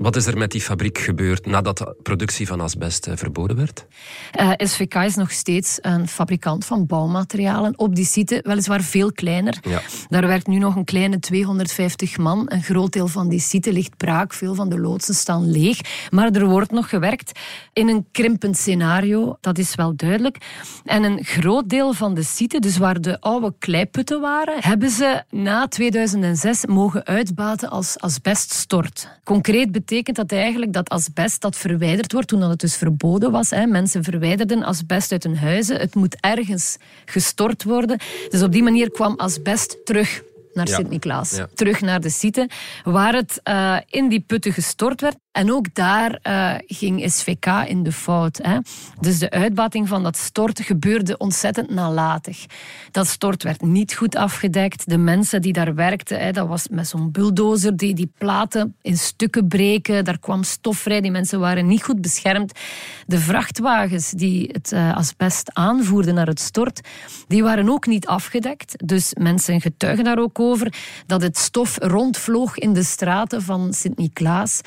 Wat 0.00 0.16
is 0.16 0.26
er 0.26 0.38
met 0.38 0.50
die 0.50 0.60
fabriek 0.60 0.98
gebeurd 0.98 1.46
nadat 1.46 1.78
de 1.78 1.96
productie 2.02 2.46
van 2.46 2.60
asbest 2.60 3.06
eh, 3.06 3.16
verboden 3.16 3.56
werd? 3.56 3.86
Uh, 4.40 4.50
eh, 4.50 4.66
SVK 4.68 4.94
is 4.94 5.14
nog 5.14 5.30
steeds 5.30 5.78
een 5.80 6.08
fabrikant 6.08 6.64
van 6.64 6.86
bouwmaterialen 6.86 7.78
op 7.78 7.94
die 7.94 8.04
site, 8.04 8.40
weliswaar 8.42 8.80
veel 8.82 9.12
kleiner. 9.12 9.58
Ja. 9.62 9.80
Daar 10.08 10.26
werkt 10.26 10.46
nu 10.46 10.58
nog 10.58 10.76
een 10.76 10.84
kleine 10.84 11.18
250 11.18 12.18
man. 12.18 12.44
Een 12.46 12.62
groot 12.62 12.92
deel 12.92 13.08
van 13.08 13.28
die 13.28 13.40
site 13.40 13.72
ligt 13.72 13.96
braak, 13.96 14.32
veel 14.32 14.54
van 14.54 14.68
de 14.68 14.78
loodsen 14.78 15.14
staan 15.14 15.50
leeg. 15.50 15.78
Maar 16.10 16.30
er 16.30 16.46
wordt 16.46 16.70
nog 16.70 16.88
gewerkt 16.88 17.38
in 17.72 17.88
een 17.88 18.06
krimpend 18.12 18.56
scenario, 18.56 19.36
dat 19.40 19.58
is 19.58 19.74
wel 19.74 19.96
duidelijk. 19.96 20.36
En 20.84 21.02
een 21.02 21.24
groot 21.24 21.68
deel 21.68 21.92
van 21.92 22.14
de 22.14 22.22
site, 22.22 22.58
dus 22.58 22.76
waar 22.76 23.00
de 23.00 23.20
oude 23.20 23.54
kleiputten 23.58 24.20
waren, 24.20 24.56
hebben 24.60 24.90
ze 24.90 25.22
na 25.30 25.68
2006 25.68 26.66
mogen 26.66 27.04
uitbaten 27.06 27.70
als 27.70 27.98
asbeststort. 27.98 29.08
Concreet 29.24 29.72
betekent 29.72 29.88
betekent 29.90 30.16
dat 30.16 30.38
eigenlijk 30.38 30.72
dat 30.72 30.88
asbest 30.88 31.40
dat 31.40 31.56
verwijderd 31.56 32.12
wordt, 32.12 32.28
toen 32.28 32.40
dat 32.40 32.50
het 32.50 32.60
dus 32.60 32.76
verboden 32.76 33.30
was. 33.30 33.50
Hè, 33.50 33.66
mensen 33.66 34.04
verwijderden 34.04 34.62
asbest 34.62 35.12
uit 35.12 35.22
hun 35.22 35.36
huizen. 35.36 35.76
Het 35.76 35.94
moet 35.94 36.16
ergens 36.20 36.76
gestort 37.04 37.64
worden. 37.64 37.98
Dus 38.28 38.42
op 38.42 38.52
die 38.52 38.62
manier 38.62 38.90
kwam 38.90 39.14
asbest 39.16 39.76
terug 39.84 40.22
naar 40.52 40.68
Sint-Niklaas. 40.68 41.40
Terug 41.54 41.80
naar 41.80 42.00
de 42.00 42.10
site, 42.10 42.48
waar 42.84 43.14
het 43.14 43.40
uh, 43.44 43.76
in 43.86 44.08
die 44.08 44.20
putten 44.20 44.52
gestort 44.52 45.00
werd. 45.00 45.16
En 45.32 45.52
ook 45.52 45.74
daar 45.74 46.18
uh, 46.22 46.54
ging 46.66 47.12
SVK 47.12 47.46
in 47.66 47.82
de 47.82 47.92
fout. 47.92 48.38
Hè. 48.42 48.58
Dus 49.00 49.18
de 49.18 49.30
uitbating 49.30 49.88
van 49.88 50.02
dat 50.02 50.16
stort 50.16 50.60
gebeurde 50.60 51.16
ontzettend 51.18 51.70
nalatig. 51.70 52.46
Dat 52.90 53.06
stort 53.06 53.42
werd 53.42 53.62
niet 53.62 53.94
goed 53.94 54.16
afgedekt. 54.16 54.88
De 54.88 54.98
mensen 54.98 55.42
die 55.42 55.52
daar 55.52 55.74
werkten, 55.74 56.18
hè, 56.18 56.32
dat 56.32 56.48
was 56.48 56.68
met 56.68 56.88
zo'n 56.88 57.10
bulldozer 57.10 57.76
die 57.76 57.94
die 57.94 58.12
platen 58.18 58.76
in 58.82 58.98
stukken 58.98 59.48
breken. 59.48 60.04
Daar 60.04 60.18
kwam 60.18 60.42
stof 60.42 60.78
vrij. 60.78 61.00
Die 61.00 61.10
mensen 61.10 61.40
waren 61.40 61.66
niet 61.66 61.82
goed 61.82 62.00
beschermd. 62.00 62.58
De 63.06 63.18
vrachtwagens 63.18 64.10
die 64.10 64.48
het 64.52 64.72
uh, 64.72 64.96
asbest 64.96 65.54
aanvoerden 65.54 66.14
naar 66.14 66.26
het 66.26 66.40
stort, 66.40 66.80
die 67.28 67.42
waren 67.42 67.68
ook 67.68 67.86
niet 67.86 68.06
afgedekt. 68.06 68.88
Dus 68.88 69.14
mensen 69.18 69.60
getuigen 69.60 70.04
daar 70.04 70.18
ook 70.18 70.40
over 70.40 70.74
dat 71.06 71.22
het 71.22 71.38
stof 71.38 71.76
rondvloog 71.80 72.58
in 72.58 72.72
de 72.72 72.84
straten 72.84 73.42
van 73.42 73.72
Sint-Niklaas 73.72 74.60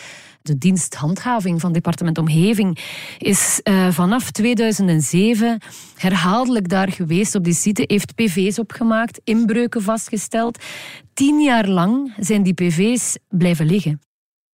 de 0.43 0.57
dienst 0.57 0.95
handhaving 0.95 1.59
van 1.59 1.73
het 1.73 1.83
departement 1.83 2.17
Omgeving 2.17 2.79
is 3.17 3.61
uh, 3.63 3.91
vanaf 3.91 4.31
2007 4.31 5.61
herhaaldelijk 5.95 6.69
daar 6.69 6.91
geweest 6.91 7.35
op 7.35 7.43
die 7.43 7.53
site, 7.53 7.83
heeft 7.87 8.15
PV's 8.15 8.59
opgemaakt, 8.59 9.21
inbreuken 9.23 9.81
vastgesteld. 9.81 10.63
Tien 11.13 11.39
jaar 11.39 11.67
lang 11.67 12.13
zijn 12.19 12.43
die 12.43 12.53
PV's 12.53 13.17
blijven 13.29 13.65
liggen 13.65 14.01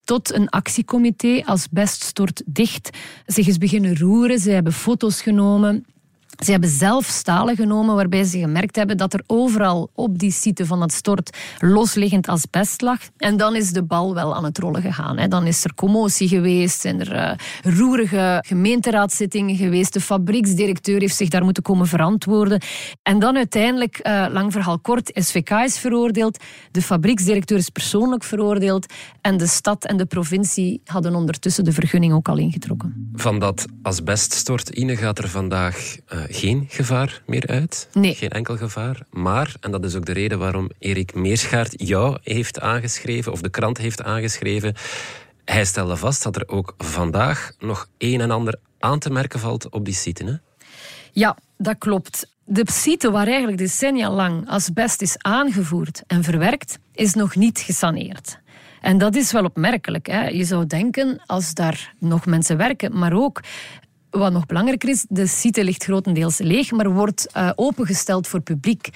tot 0.03 0.33
een 0.33 0.49
actiecomité 0.49 1.41
als 1.45 1.67
best 1.71 2.03
stort 2.03 2.43
dicht 2.45 2.97
zich 3.25 3.47
is 3.47 3.57
beginnen 3.57 3.97
roeren. 3.97 4.39
Ze 4.39 4.51
hebben 4.51 4.73
foto's 4.73 5.21
genomen. 5.21 5.85
Ze 6.39 6.51
hebben 6.51 6.69
zelf 6.69 7.05
stalen 7.05 7.55
genomen 7.55 7.95
waarbij 7.95 8.23
ze 8.23 8.39
gemerkt 8.39 8.75
hebben 8.75 8.97
dat 8.97 9.13
er 9.13 9.23
overal 9.27 9.89
op 9.95 10.19
die 10.19 10.31
site 10.31 10.65
van 10.65 10.81
het 10.81 10.93
stort 10.93 11.37
losliggend 11.59 12.27
asbest 12.27 12.81
lag. 12.81 12.99
En 13.17 13.37
dan 13.37 13.55
is 13.55 13.71
de 13.71 13.83
bal 13.83 14.13
wel 14.13 14.35
aan 14.35 14.43
het 14.43 14.57
rollen 14.57 14.81
gegaan. 14.81 15.29
Dan 15.29 15.47
is 15.47 15.63
er 15.63 15.73
commotie 15.73 16.27
geweest, 16.27 16.81
zijn 16.81 16.99
er 16.99 17.15
uh, 17.15 17.75
roerige 17.77 18.43
gemeenteraadzittingen 18.47 19.55
geweest. 19.55 19.93
De 19.93 20.01
fabrieksdirecteur 20.01 20.99
heeft 20.99 21.15
zich 21.15 21.29
daar 21.29 21.43
moeten 21.43 21.63
komen 21.63 21.87
verantwoorden. 21.87 22.61
En 23.03 23.19
dan 23.19 23.35
uiteindelijk, 23.35 23.99
uh, 24.07 24.25
lang 24.31 24.51
verhaal 24.51 24.79
kort, 24.79 25.11
SVK 25.13 25.49
is 25.49 25.77
veroordeeld. 25.77 26.43
De 26.71 26.81
fabrieksdirecteur 26.81 27.57
is 27.57 27.69
persoonlijk 27.69 28.23
veroordeeld. 28.23 28.93
En 29.21 29.37
de 29.37 29.47
stad 29.47 29.85
en 29.85 29.97
de 29.97 30.05
provincie 30.05 30.81
hadden 30.85 31.15
ondertussen 31.15 31.63
de 31.63 31.71
vergunning 31.71 32.13
ook 32.13 32.29
al 32.29 32.37
ingetrokken. 32.37 33.11
Van 33.13 33.39
dat 33.39 33.65
asbeststort, 33.81 34.69
Ine, 34.69 34.95
gaat 34.95 35.17
er 35.17 35.29
vandaag... 35.29 35.97
Uh, 36.13 36.27
geen 36.29 36.65
gevaar 36.69 37.21
meer 37.25 37.47
uit. 37.47 37.89
Nee. 37.93 38.15
Geen 38.15 38.29
enkel 38.29 38.57
gevaar. 38.57 39.05
Maar, 39.11 39.55
en 39.59 39.71
dat 39.71 39.85
is 39.85 39.95
ook 39.95 40.05
de 40.05 40.11
reden 40.11 40.39
waarom 40.39 40.69
Erik 40.79 41.13
Meerschaert 41.13 41.73
jou 41.77 42.17
heeft 42.23 42.59
aangeschreven, 42.59 43.31
of 43.31 43.41
de 43.41 43.49
krant 43.49 43.77
heeft 43.77 44.03
aangeschreven, 44.03 44.75
hij 45.45 45.65
stelde 45.65 45.95
vast 45.95 46.23
dat 46.23 46.35
er 46.35 46.47
ook 46.47 46.73
vandaag 46.77 47.51
nog 47.59 47.87
een 47.97 48.21
en 48.21 48.31
ander 48.31 48.59
aan 48.79 48.99
te 48.99 49.09
merken 49.09 49.39
valt 49.39 49.69
op 49.69 49.85
die 49.85 49.93
site. 49.93 50.23
Hè? 50.23 50.33
Ja, 51.11 51.37
dat 51.57 51.77
klopt. 51.77 52.27
De 52.43 52.63
site 52.71 53.11
waar 53.11 53.27
eigenlijk 53.27 53.57
decennia 53.57 54.11
lang 54.11 54.49
asbest 54.49 55.01
is 55.01 55.15
aangevoerd 55.17 56.03
en 56.07 56.23
verwerkt, 56.23 56.79
is 56.93 57.13
nog 57.13 57.35
niet 57.35 57.59
gesaneerd. 57.59 58.39
En 58.81 58.97
dat 58.97 59.15
is 59.15 59.31
wel 59.31 59.43
opmerkelijk. 59.43 60.07
Hè? 60.07 60.27
Je 60.27 60.43
zou 60.43 60.67
denken, 60.67 61.21
als 61.25 61.53
daar 61.53 61.93
nog 61.99 62.25
mensen 62.25 62.57
werken, 62.57 62.97
maar 62.97 63.13
ook 63.13 63.41
wat 64.09 64.31
nog 64.31 64.45
belangrijker 64.45 64.89
is, 64.89 65.05
de 65.09 65.27
site 65.27 65.63
ligt 65.63 65.83
grotendeels 65.83 66.37
leeg, 66.37 66.71
maar 66.71 66.93
wordt 66.93 67.27
uh, 67.37 67.51
opengesteld 67.55 68.27
voor 68.27 68.41
publiek. 68.41 68.89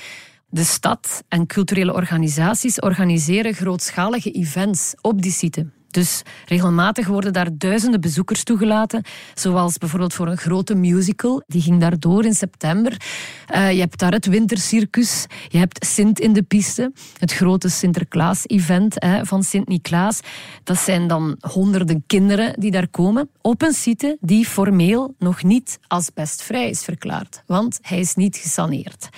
De 0.49 0.63
stad 0.63 1.23
en 1.27 1.45
culturele 1.45 1.93
organisaties 1.93 2.79
organiseren 2.79 3.53
grootschalige 3.53 4.31
events 4.31 4.93
op 5.01 5.21
die 5.21 5.31
site. 5.31 5.82
Dus 5.93 6.21
regelmatig 6.45 7.07
worden 7.07 7.33
daar 7.33 7.49
duizenden 7.57 8.01
bezoekers 8.01 8.43
toegelaten. 8.43 9.03
Zoals 9.33 9.77
bijvoorbeeld 9.77 10.13
voor 10.13 10.27
een 10.27 10.37
grote 10.37 10.75
musical. 10.75 11.43
Die 11.47 11.61
ging 11.61 11.79
daar 11.79 11.99
door 11.99 12.25
in 12.25 12.33
september. 12.33 13.01
Uh, 13.55 13.71
je 13.71 13.79
hebt 13.79 13.99
daar 13.99 14.11
het 14.11 14.25
Wintercircus. 14.25 15.25
Je 15.47 15.57
hebt 15.57 15.85
Sint 15.85 16.19
in 16.19 16.33
de 16.33 16.43
Piste. 16.43 16.91
Het 17.17 17.33
grote 17.33 17.69
Sinterklaas-event 17.69 18.95
van 19.21 19.43
Sint-Niklaas. 19.43 20.19
Dat 20.63 20.77
zijn 20.77 21.07
dan 21.07 21.37
honderden 21.39 22.03
kinderen 22.07 22.59
die 22.59 22.71
daar 22.71 22.87
komen. 22.87 23.29
Op 23.41 23.61
een 23.61 23.73
site 23.73 24.17
die 24.19 24.45
formeel 24.45 25.15
nog 25.19 25.43
niet 25.43 25.79
asbestvrij 25.87 26.69
is 26.69 26.83
verklaard. 26.83 27.43
Want 27.45 27.79
hij 27.81 27.99
is 27.99 28.15
niet 28.15 28.37
gesaneerd 28.37 29.09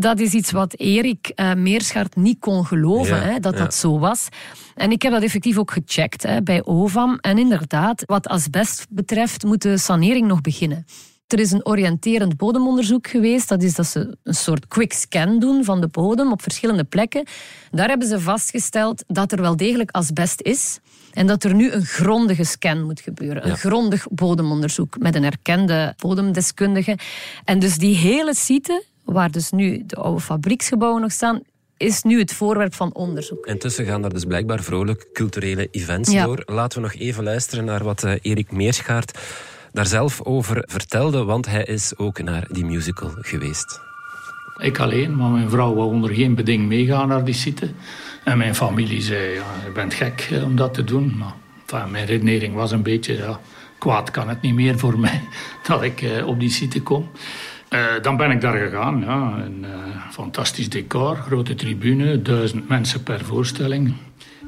dat 0.00 0.20
is 0.20 0.32
iets 0.32 0.50
wat 0.50 0.74
Erik 0.78 1.32
uh, 1.34 1.54
Meerschart 1.54 2.16
niet 2.16 2.38
kon 2.38 2.66
geloven, 2.66 3.22
hè, 3.22 3.38
dat 3.38 3.56
dat 3.56 3.74
zo 3.74 3.98
was. 3.98 4.28
En 4.74 4.90
ik 4.90 5.02
heb 5.02 5.12
dat 5.12 5.22
effectief 5.22 5.58
ook 5.58 5.70
gecheckt 5.70 6.22
hè, 6.22 6.42
bij 6.42 6.64
OVAM. 6.64 7.18
En 7.20 7.38
inderdaad, 7.38 8.02
wat 8.06 8.26
asbest 8.26 8.86
betreft, 8.90 9.44
moet 9.44 9.62
de 9.62 9.78
sanering 9.78 10.26
nog 10.26 10.40
beginnen. 10.40 10.86
Er 11.26 11.38
is 11.38 11.50
een 11.50 11.66
oriënterend 11.66 12.36
bodemonderzoek 12.36 13.06
geweest. 13.06 13.48
Dat 13.48 13.62
is 13.62 13.74
dat 13.74 13.86
ze 13.86 14.16
een 14.22 14.34
soort 14.34 14.66
quick 14.66 14.92
scan 14.92 15.38
doen 15.38 15.64
van 15.64 15.80
de 15.80 15.88
bodem 15.88 16.32
op 16.32 16.42
verschillende 16.42 16.84
plekken. 16.84 17.26
Daar 17.70 17.88
hebben 17.88 18.08
ze 18.08 18.20
vastgesteld 18.20 19.04
dat 19.06 19.32
er 19.32 19.40
wel 19.40 19.56
degelijk 19.56 19.90
asbest 19.90 20.40
is. 20.40 20.78
En 21.12 21.26
dat 21.26 21.44
er 21.44 21.54
nu 21.54 21.70
een 21.70 21.84
grondige 21.84 22.44
scan 22.44 22.82
moet 22.82 23.00
gebeuren. 23.00 23.48
Een 23.48 23.56
grondig 23.56 24.06
bodemonderzoek 24.10 24.98
met 24.98 25.14
een 25.14 25.24
erkende 25.24 25.94
bodemdeskundige. 25.96 26.98
En 27.44 27.58
dus 27.58 27.78
die 27.78 27.96
hele 27.96 28.34
site 28.34 28.84
waar 29.12 29.30
dus 29.30 29.50
nu 29.50 29.82
de 29.86 29.96
oude 29.96 30.20
fabrieksgebouwen 30.20 31.00
nog 31.00 31.12
staan, 31.12 31.42
is 31.76 32.02
nu 32.02 32.18
het 32.18 32.32
voorwerp 32.32 32.74
van 32.74 32.94
onderzoek. 32.94 33.46
Intussen 33.46 33.84
gaan 33.84 34.04
er 34.04 34.12
dus 34.12 34.24
blijkbaar 34.24 34.62
vrolijk 34.62 35.06
culturele 35.12 35.68
events 35.70 36.12
door. 36.12 36.42
Laten 36.46 36.82
we 36.82 36.88
nog 36.88 36.94
even 36.94 37.24
luisteren 37.24 37.64
naar 37.64 37.84
wat 37.84 38.04
uh, 38.04 38.12
Erik 38.22 38.52
Meerschaert 38.52 39.18
daar 39.72 39.86
zelf 39.86 40.22
over 40.22 40.64
vertelde, 40.66 41.24
want 41.24 41.46
hij 41.46 41.64
is 41.64 41.96
ook 41.96 42.22
naar 42.22 42.46
die 42.50 42.64
musical 42.64 43.10
geweest. 43.18 43.80
Ik 44.56 44.78
alleen, 44.78 45.16
maar 45.16 45.30
mijn 45.30 45.50
vrouw 45.50 45.74
wou 45.74 45.92
onder 45.92 46.14
geen 46.14 46.34
beding 46.34 46.66
meegaan 46.66 47.08
naar 47.08 47.24
die 47.24 47.34
site. 47.34 47.70
En 48.24 48.38
mijn 48.38 48.54
familie 48.54 49.02
zei, 49.02 49.34
ja, 49.34 49.44
je 49.64 49.70
bent 49.72 49.94
gek 49.94 50.28
eh, 50.30 50.44
om 50.44 50.56
dat 50.56 50.74
te 50.74 50.84
doen. 50.84 51.16
Maar 51.18 51.34
enfin, 51.66 51.90
mijn 51.90 52.06
redenering 52.06 52.54
was 52.54 52.70
een 52.70 52.82
beetje, 52.82 53.16
ja, 53.16 53.40
kwaad 53.78 54.10
kan 54.10 54.28
het 54.28 54.42
niet 54.42 54.54
meer 54.54 54.78
voor 54.78 54.98
mij 54.98 55.22
dat 55.66 55.82
ik 55.82 56.02
uh, 56.02 56.26
op 56.26 56.40
die 56.40 56.50
site 56.50 56.82
kom. 56.82 57.10
Uh, 57.70 58.02
dan 58.02 58.16
ben 58.16 58.30
ik 58.30 58.40
daar 58.40 58.56
gegaan. 58.58 59.00
Ja. 59.00 59.42
Een 59.44 59.64
uh, 59.64 60.10
fantastisch 60.10 60.68
decor, 60.68 61.16
grote 61.16 61.54
tribune, 61.54 62.22
duizend 62.22 62.68
mensen 62.68 63.02
per 63.02 63.24
voorstelling. 63.24 63.94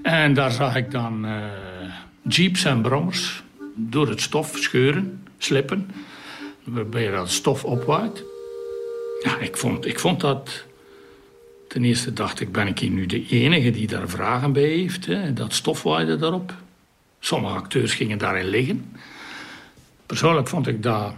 En 0.03 0.35
daar 0.35 0.51
zag 0.51 0.77
ik 0.77 0.91
dan 0.91 1.27
uh, 1.27 1.35
jeeps 2.23 2.65
en 2.65 2.83
brommers 2.83 3.43
door 3.75 4.09
het 4.09 4.21
stof 4.21 4.57
scheuren, 4.57 5.23
slippen. 5.39 5.91
Waarbij 6.65 7.11
dat 7.11 7.31
stof 7.31 7.65
opwaait. 7.65 8.25
Ja, 9.23 9.39
ik 9.39 9.57
vond, 9.57 9.87
ik 9.87 9.99
vond 9.99 10.21
dat, 10.21 10.65
Ten 11.73 11.85
eerste 11.85 12.13
dacht 12.13 12.41
ik, 12.41 12.53
ben 12.53 12.67
ik 12.67 12.79
hier 12.79 12.91
nu 12.91 13.07
de 13.07 13.27
enige 13.27 13.71
die 13.71 13.87
daar 13.87 14.09
vragen 14.09 14.53
bij 14.53 14.63
heeft? 14.63 15.07
Hè? 15.07 15.33
Dat 15.33 15.53
stof 15.53 15.83
waaide 15.83 16.17
daarop. 16.17 16.55
Sommige 17.21 17.55
acteurs 17.55 17.95
gingen 17.95 18.19
daarin 18.19 18.47
liggen. 18.47 18.97
Persoonlijk 20.07 20.49
vond 20.49 20.67
ik 20.67 20.83
dat 20.83 21.15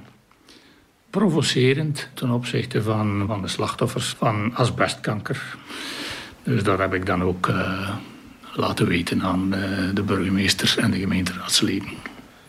provocerend 1.15 2.09
ten 2.15 2.31
opzichte 2.31 2.83
van, 2.83 3.25
van 3.27 3.43
de 3.43 3.49
slachtoffers 3.49 4.15
van 4.19 4.55
asbestkanker. 4.55 5.57
Dus 6.43 6.63
dat 6.63 6.79
heb 6.79 6.95
ik 6.95 7.07
dan 7.07 7.23
ook 7.23 7.47
uh, 7.47 7.89
laten 8.55 8.87
weten 8.87 9.23
aan 9.23 9.55
uh, 9.55 9.61
de 9.95 10.03
burgemeesters 10.03 10.77
en 10.77 10.91
de 10.91 10.99
gemeenteraadsleden. 10.99 11.89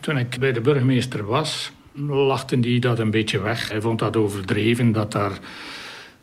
Toen 0.00 0.18
ik 0.18 0.38
bij 0.38 0.52
de 0.52 0.60
burgemeester 0.60 1.24
was, 1.24 1.72
lachten 2.06 2.60
die 2.60 2.80
dat 2.80 2.98
een 2.98 3.10
beetje 3.10 3.40
weg. 3.40 3.68
Hij 3.68 3.80
vond 3.80 3.98
dat 3.98 4.16
overdreven, 4.16 4.92
dat 4.92 5.12
daar 5.12 5.38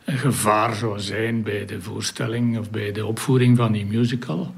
een 0.04 0.18
gevaar 0.18 0.74
zou 0.74 1.00
zijn 1.00 1.42
bij 1.42 1.64
de 1.64 1.80
voorstelling 1.80 2.58
of 2.58 2.70
bij 2.70 2.92
de 2.92 3.06
opvoering 3.06 3.56
van 3.56 3.72
die 3.72 3.86
musical. 3.86 4.54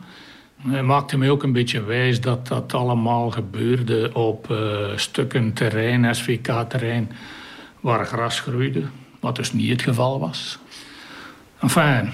Hij 0.62 0.82
maakte 0.82 1.18
mij 1.18 1.30
ook 1.30 1.42
een 1.42 1.52
beetje 1.52 1.82
wijs 1.82 2.20
dat 2.20 2.48
dat 2.48 2.74
allemaal 2.74 3.30
gebeurde 3.30 4.10
op 4.12 4.50
uh, 4.50 4.86
stukken 4.96 5.52
terrein, 5.52 6.14
SVK-terrein, 6.14 7.10
waar 7.86 8.06
gras 8.06 8.40
groeide, 8.40 8.82
wat 9.20 9.36
dus 9.36 9.52
niet 9.52 9.70
het 9.70 9.82
geval 9.82 10.20
was. 10.20 10.58
Enfin, 11.60 12.10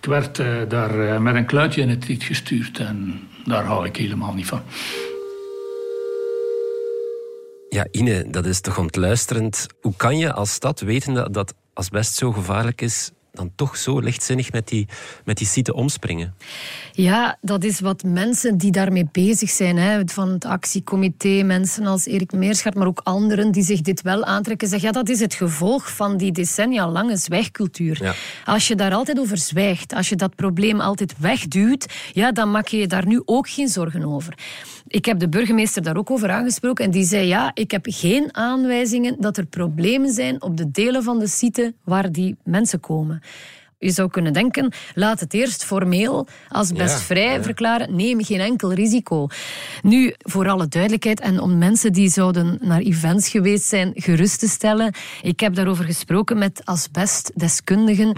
ik 0.00 0.08
werd 0.08 0.38
uh, 0.38 0.62
daar 0.68 0.94
uh, 0.94 1.18
met 1.18 1.34
een 1.34 1.46
kluitje 1.46 1.80
in 1.80 1.88
het 1.88 2.04
riet 2.04 2.22
gestuurd 2.22 2.78
en 2.78 3.28
daar 3.44 3.64
hou 3.64 3.86
ik 3.86 3.96
helemaal 3.96 4.34
niet 4.34 4.46
van. 4.46 4.62
Ja, 7.68 7.86
Ine, 7.90 8.30
dat 8.30 8.46
is 8.46 8.60
toch 8.60 8.78
ontluisterend. 8.78 9.66
Hoe 9.80 9.94
kan 9.96 10.18
je 10.18 10.32
als 10.32 10.52
stad 10.52 10.80
weten 10.80 11.32
dat 11.32 11.54
asbest 11.72 12.14
zo 12.14 12.32
gevaarlijk 12.32 12.80
is, 12.80 13.10
dan 13.38 13.52
toch 13.54 13.76
zo 13.76 13.98
lichtzinnig 14.00 14.52
met 14.52 14.68
die, 14.68 14.88
met 15.24 15.38
die 15.38 15.46
site 15.46 15.74
omspringen? 15.74 16.34
Ja, 16.92 17.38
dat 17.40 17.64
is 17.64 17.80
wat 17.80 18.02
mensen 18.02 18.58
die 18.58 18.70
daarmee 18.70 19.08
bezig 19.12 19.50
zijn, 19.50 19.76
hè, 19.76 20.00
van 20.04 20.28
het 20.28 20.44
actiecomité, 20.44 21.42
mensen 21.42 21.86
als 21.86 22.06
Erik 22.06 22.32
Meerschart, 22.32 22.74
maar 22.74 22.86
ook 22.86 23.00
anderen 23.04 23.52
die 23.52 23.62
zich 23.62 23.80
dit 23.80 24.02
wel 24.02 24.24
aantrekken, 24.24 24.68
zeggen 24.68 24.88
ja, 24.88 24.94
dat 24.94 25.08
is 25.08 25.20
het 25.20 25.34
gevolg 25.34 25.90
van 25.90 26.16
die 26.16 26.32
decennia 26.32 26.88
lange 26.88 27.16
zwijgcultuur. 27.16 27.98
Ja. 28.02 28.14
Als 28.44 28.68
je 28.68 28.74
daar 28.74 28.92
altijd 28.94 29.18
over 29.18 29.38
zwijgt, 29.38 29.94
als 29.94 30.08
je 30.08 30.16
dat 30.16 30.34
probleem 30.34 30.80
altijd 30.80 31.14
wegduwt, 31.18 31.86
ja, 32.12 32.32
dan 32.32 32.50
maak 32.50 32.68
je 32.68 32.76
je 32.76 32.86
daar 32.86 33.06
nu 33.06 33.22
ook 33.24 33.48
geen 33.48 33.68
zorgen 33.68 34.04
over. 34.04 34.34
Ik 34.88 35.04
heb 35.04 35.18
de 35.18 35.28
burgemeester 35.28 35.82
daar 35.82 35.96
ook 35.96 36.10
over 36.10 36.30
aangesproken 36.30 36.84
en 36.84 36.90
die 36.90 37.04
zei 37.04 37.26
ja, 37.26 37.50
ik 37.54 37.70
heb 37.70 37.86
geen 37.88 38.34
aanwijzingen 38.34 39.16
dat 39.20 39.36
er 39.36 39.46
problemen 39.46 40.10
zijn 40.10 40.42
op 40.42 40.56
de 40.56 40.70
delen 40.70 41.02
van 41.02 41.18
de 41.18 41.26
site 41.26 41.74
waar 41.84 42.12
die 42.12 42.36
mensen 42.44 42.80
komen. 42.80 43.20
Je 43.80 43.90
zou 43.90 44.10
kunnen 44.10 44.32
denken, 44.32 44.72
laat 44.94 45.20
het 45.20 45.34
eerst 45.34 45.64
formeel 45.64 46.26
als 46.48 46.72
best 46.72 47.00
vrij 47.00 47.42
verklaren. 47.42 47.96
Neem 47.96 48.24
geen 48.24 48.40
enkel 48.40 48.72
risico. 48.72 49.26
Nu, 49.82 50.14
voor 50.18 50.48
alle 50.48 50.68
duidelijkheid 50.68 51.20
en 51.20 51.40
om 51.40 51.58
mensen 51.58 51.92
die 51.92 52.08
zouden 52.08 52.58
naar 52.60 52.80
events 52.80 53.28
geweest 53.28 53.64
zijn 53.64 53.92
gerust 53.94 54.38
te 54.38 54.48
stellen. 54.48 54.94
Ik 55.22 55.40
heb 55.40 55.54
daarover 55.54 55.84
gesproken 55.84 56.38
met 56.38 56.60
asbestdeskundigen. 56.64 58.06
Mm 58.06 58.16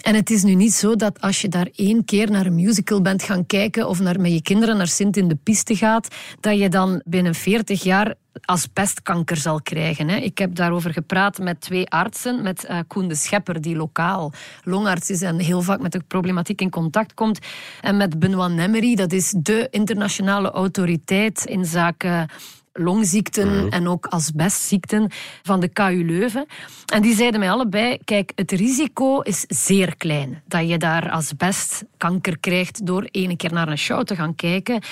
En 0.00 0.14
het 0.14 0.30
is 0.30 0.42
nu 0.42 0.54
niet 0.54 0.72
zo 0.72 0.96
dat 0.96 1.20
als 1.20 1.40
je 1.40 1.48
daar 1.48 1.68
één 1.74 2.04
keer 2.04 2.30
naar 2.30 2.46
een 2.46 2.54
musical 2.54 3.02
bent 3.02 3.22
gaan 3.22 3.46
kijken 3.46 3.88
of 3.88 4.00
naar, 4.00 4.20
met 4.20 4.32
je 4.32 4.42
kinderen 4.42 4.76
naar 4.76 4.88
Sint 4.88 5.16
in 5.16 5.28
de 5.28 5.38
piste 5.42 5.76
gaat, 5.76 6.08
dat 6.40 6.58
je 6.58 6.68
dan 6.68 7.02
binnen 7.04 7.34
40 7.34 7.82
jaar 7.82 8.14
asbestkanker 8.44 9.36
zal 9.36 9.62
krijgen. 9.62 10.08
Hè. 10.08 10.16
Ik 10.16 10.38
heb 10.38 10.54
daarover 10.54 10.92
gepraat 10.92 11.38
met 11.38 11.60
twee 11.60 11.90
artsen, 11.90 12.42
met 12.42 12.66
uh, 12.70 12.78
Koen 12.86 13.08
de 13.08 13.14
Schepper, 13.14 13.60
die 13.60 13.76
lokaal 13.76 14.32
longarts 14.64 15.10
is 15.10 15.22
en 15.22 15.38
heel 15.38 15.62
vaak 15.62 15.80
met 15.80 15.92
de 15.92 16.02
problematiek 16.08 16.60
in 16.60 16.70
contact 16.70 17.14
komt, 17.14 17.38
en 17.80 17.96
met 17.96 18.18
Benoit 18.18 18.52
Nemery, 18.52 18.94
dat 18.94 19.12
is 19.12 19.34
de 19.36 19.68
internationale 19.70 20.50
autoriteit 20.50 21.44
in 21.44 21.64
zaken 21.64 22.28
longziekten 22.72 23.56
mhm. 23.56 23.68
en 23.68 23.88
ook 23.88 24.06
asbestziekten 24.06 25.10
van 25.42 25.60
de 25.60 25.68
KU 25.68 26.04
Leuven. 26.04 26.46
En 26.92 27.02
die 27.02 27.14
zeiden 27.14 27.40
mij 27.40 27.50
allebei, 27.50 27.98
kijk, 28.04 28.32
het 28.34 28.52
risico 28.52 29.20
is 29.20 29.44
zeer 29.48 29.96
klein 29.96 30.42
dat 30.46 30.68
je 30.68 30.78
daar 30.78 31.10
asbestkanker 31.10 32.38
krijgt 32.38 32.86
door 32.86 33.08
ene 33.10 33.36
keer 33.36 33.52
naar 33.52 33.68
een 33.68 33.78
show 33.78 34.02
te 34.02 34.16
gaan 34.16 34.34
kijken. 34.34 34.82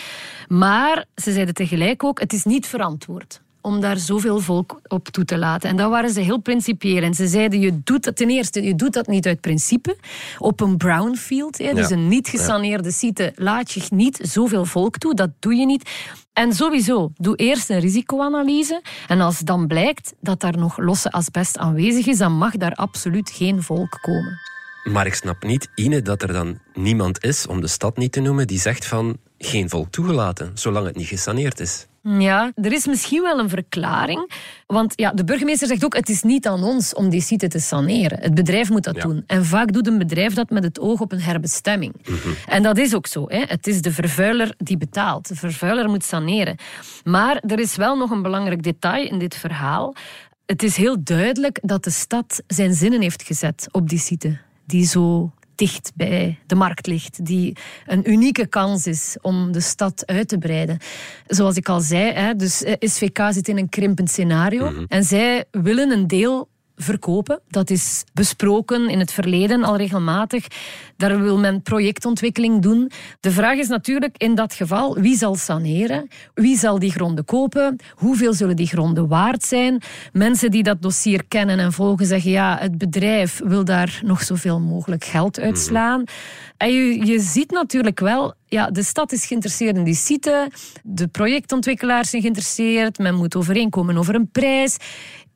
Maar 0.48 1.04
ze 1.14 1.32
zeiden 1.32 1.54
tegelijk 1.54 2.04
ook, 2.04 2.20
het 2.20 2.32
is 2.32 2.44
niet 2.44 2.66
verantwoord 2.66 3.40
om 3.68 3.80
daar 3.80 3.96
zoveel 3.96 4.40
volk 4.40 4.80
op 4.86 5.08
toe 5.08 5.24
te 5.24 5.38
laten. 5.38 5.68
En 5.68 5.76
dat 5.76 5.90
waren 5.90 6.10
ze 6.10 6.20
heel 6.20 6.40
principieel. 6.40 7.02
En 7.02 7.14
ze 7.14 7.26
zeiden, 7.26 7.60
je 7.60 7.82
doet 7.84 8.04
dat 8.04 8.16
ten 8.16 8.30
eerste, 8.30 8.62
je 8.62 8.74
doet 8.74 8.92
dat 8.92 9.06
niet 9.06 9.26
uit 9.26 9.40
principe. 9.40 9.96
Op 10.38 10.60
een 10.60 10.76
brownfield, 10.76 11.58
hè, 11.58 11.74
dus 11.74 11.90
een 11.90 12.08
niet 12.08 12.28
gesaneerde 12.28 12.90
site, 12.90 13.32
laat 13.34 13.72
je 13.72 13.82
niet 13.90 14.18
zoveel 14.22 14.64
volk 14.64 14.98
toe. 14.98 15.14
Dat 15.14 15.30
doe 15.38 15.54
je 15.54 15.66
niet. 15.66 15.90
En 16.32 16.52
sowieso, 16.52 17.10
doe 17.14 17.36
eerst 17.36 17.70
een 17.70 17.80
risicoanalyse. 17.80 18.82
En 19.06 19.20
als 19.20 19.38
dan 19.38 19.66
blijkt 19.66 20.14
dat 20.20 20.40
daar 20.40 20.58
nog 20.58 20.78
losse 20.78 21.10
asbest 21.10 21.58
aanwezig 21.58 22.06
is, 22.06 22.18
dan 22.18 22.32
mag 22.32 22.56
daar 22.56 22.74
absoluut 22.74 23.30
geen 23.30 23.62
volk 23.62 23.98
komen. 24.00 24.38
Maar 24.84 25.06
ik 25.06 25.14
snap 25.14 25.42
niet, 25.42 25.68
Ine, 25.74 26.02
dat 26.02 26.22
er 26.22 26.32
dan 26.32 26.58
niemand 26.74 27.24
is, 27.24 27.46
om 27.46 27.60
de 27.60 27.66
stad 27.66 27.96
niet 27.96 28.12
te 28.12 28.20
noemen, 28.20 28.46
die 28.46 28.60
zegt 28.60 28.86
van 28.86 29.18
geen 29.38 29.68
volk 29.68 29.90
toegelaten, 29.90 30.50
zolang 30.54 30.86
het 30.86 30.96
niet 30.96 31.06
gesaneerd 31.06 31.60
is. 31.60 31.87
Ja, 32.02 32.52
er 32.54 32.72
is 32.72 32.86
misschien 32.86 33.22
wel 33.22 33.38
een 33.38 33.48
verklaring. 33.48 34.32
Want 34.66 34.92
ja, 34.96 35.10
de 35.10 35.24
burgemeester 35.24 35.68
zegt 35.68 35.84
ook, 35.84 35.96
het 35.96 36.08
is 36.08 36.22
niet 36.22 36.46
aan 36.46 36.62
ons 36.62 36.94
om 36.94 37.08
die 37.08 37.20
site 37.20 37.48
te 37.48 37.58
saneren. 37.58 38.20
Het 38.20 38.34
bedrijf 38.34 38.70
moet 38.70 38.84
dat 38.84 39.00
doen. 39.00 39.24
En 39.26 39.44
vaak 39.44 39.72
doet 39.72 39.86
een 39.86 39.98
bedrijf 39.98 40.34
dat 40.34 40.50
met 40.50 40.64
het 40.64 40.80
oog 40.80 41.00
op 41.00 41.12
een 41.12 41.20
herbestemming. 41.20 41.94
Mhm. 42.02 42.28
En 42.46 42.62
dat 42.62 42.78
is 42.78 42.94
ook 42.94 43.06
zo. 43.06 43.24
Hè. 43.28 43.42
Het 43.46 43.66
is 43.66 43.82
de 43.82 43.92
vervuiler 43.92 44.54
die 44.56 44.76
betaalt. 44.76 45.28
De 45.28 45.34
vervuiler 45.34 45.88
moet 45.88 46.04
saneren. 46.04 46.56
Maar 47.04 47.42
er 47.46 47.58
is 47.58 47.76
wel 47.76 47.96
nog 47.96 48.10
een 48.10 48.22
belangrijk 48.22 48.62
detail 48.62 49.08
in 49.08 49.18
dit 49.18 49.36
verhaal. 49.36 49.94
Het 50.46 50.62
is 50.62 50.76
heel 50.76 50.96
duidelijk 51.02 51.58
dat 51.62 51.84
de 51.84 51.90
stad 51.90 52.42
zijn 52.46 52.74
zinnen 52.74 53.00
heeft 53.00 53.22
gezet 53.22 53.68
op 53.70 53.88
die 53.88 53.98
site. 53.98 54.38
Die 54.66 54.86
zo 54.86 55.32
dicht 55.58 55.92
bij 55.94 56.38
de 56.46 56.54
markt 56.54 56.86
ligt, 56.86 57.24
die 57.24 57.56
een 57.86 58.10
unieke 58.10 58.46
kans 58.46 58.86
is 58.86 59.16
om 59.20 59.52
de 59.52 59.60
stad 59.60 60.06
uit 60.06 60.28
te 60.28 60.38
breiden. 60.38 60.78
Zoals 61.26 61.56
ik 61.56 61.68
al 61.68 61.80
zei, 61.80 62.34
dus 62.36 62.62
eh, 62.62 62.74
SVK 62.78 63.18
zit 63.30 63.48
in 63.48 63.58
een 63.58 63.68
krimpend 63.68 64.10
scenario 64.10 64.70
mhm. 64.70 64.84
en 64.88 65.04
zij 65.04 65.44
willen 65.50 65.90
een 65.90 66.06
deel 66.06 66.48
verkopen. 66.78 67.40
Dat 67.48 67.70
is 67.70 68.04
besproken 68.12 68.88
in 68.88 68.98
het 68.98 69.12
verleden 69.12 69.64
al 69.64 69.76
regelmatig. 69.76 70.46
Daar 70.96 71.22
wil 71.22 71.38
men 71.38 71.62
projectontwikkeling 71.62 72.62
doen. 72.62 72.90
De 73.20 73.30
vraag 73.30 73.58
is 73.58 73.68
natuurlijk 73.68 74.14
in 74.16 74.34
dat 74.34 74.54
geval 74.54 74.94
wie 74.94 75.16
zal 75.16 75.34
saneren? 75.34 76.08
Wie 76.34 76.58
zal 76.58 76.78
die 76.78 76.90
gronden 76.90 77.24
kopen? 77.24 77.76
Hoeveel 77.94 78.34
zullen 78.34 78.56
die 78.56 78.66
gronden 78.66 79.08
waard 79.08 79.42
zijn? 79.42 79.82
Mensen 80.12 80.50
die 80.50 80.62
dat 80.62 80.82
dossier 80.82 81.24
kennen 81.28 81.58
en 81.58 81.72
volgen 81.72 82.06
zeggen 82.06 82.30
ja, 82.30 82.56
het 82.60 82.78
bedrijf 82.78 83.40
wil 83.44 83.64
daar 83.64 84.00
nog 84.04 84.22
zoveel 84.22 84.60
mogelijk 84.60 85.04
geld 85.04 85.40
uitslaan. 85.40 86.04
En 86.56 86.72
je, 86.72 87.06
je 87.06 87.20
ziet 87.20 87.50
natuurlijk 87.50 88.00
wel, 88.00 88.34
ja, 88.46 88.70
de 88.70 88.82
stad 88.82 89.12
is 89.12 89.26
geïnteresseerd 89.26 89.76
in 89.76 89.84
die 89.84 89.94
site, 89.94 90.50
de 90.82 91.06
projectontwikkelaars 91.06 92.10
zijn 92.10 92.22
geïnteresseerd, 92.22 92.98
men 92.98 93.14
moet 93.14 93.36
overeenkomen 93.36 93.96
over 93.96 94.14
een 94.14 94.30
prijs. 94.30 94.76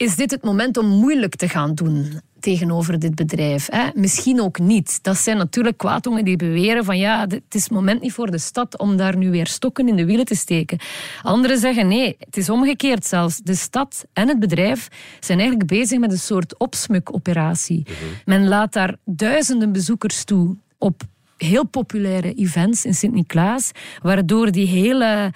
Is 0.02 0.16
dit 0.16 0.30
het 0.30 0.42
moment 0.42 0.76
om 0.76 0.86
moeilijk 0.86 1.36
te 1.36 1.48
gaan 1.48 1.74
doen 1.74 2.20
tegenover 2.40 2.98
dit 2.98 3.14
bedrijf? 3.14 3.68
Hè? 3.70 3.88
Misschien 3.94 4.40
ook 4.40 4.58
niet. 4.58 5.02
Dat 5.02 5.16
zijn 5.16 5.36
natuurlijk 5.36 5.76
kwaadongen 5.76 6.24
die 6.24 6.36
beweren 6.36 6.84
van 6.84 6.98
ja, 6.98 7.20
het 7.20 7.42
is 7.54 7.62
het 7.62 7.72
moment 7.72 8.00
niet 8.00 8.12
voor 8.12 8.30
de 8.30 8.38
stad 8.38 8.78
om 8.78 8.96
daar 8.96 9.16
nu 9.16 9.30
weer 9.30 9.46
stokken 9.46 9.88
in 9.88 9.96
de 9.96 10.04
wielen 10.04 10.24
te 10.24 10.34
steken. 10.34 10.78
Anderen 11.22 11.58
zeggen 11.58 11.88
nee, 11.88 12.16
het 12.18 12.36
is 12.36 12.50
omgekeerd 12.50 13.06
zelfs. 13.06 13.36
De 13.36 13.54
stad 13.54 14.04
en 14.12 14.28
het 14.28 14.38
bedrijf 14.38 14.88
zijn 15.20 15.38
eigenlijk 15.38 15.68
bezig 15.68 15.98
met 15.98 16.12
een 16.12 16.18
soort 16.18 16.58
opsmukoperatie. 16.58 17.82
Mhm. 17.84 17.94
Men 18.24 18.48
laat 18.48 18.72
daar 18.72 18.96
duizenden 19.04 19.72
bezoekers 19.72 20.24
toe 20.24 20.56
op 20.78 21.02
heel 21.36 21.66
populaire 21.66 22.34
events 22.34 22.84
in 22.84 22.94
Sint-Niklaas, 22.94 23.70
waardoor 24.00 24.50
die 24.50 24.66
hele 24.66 25.32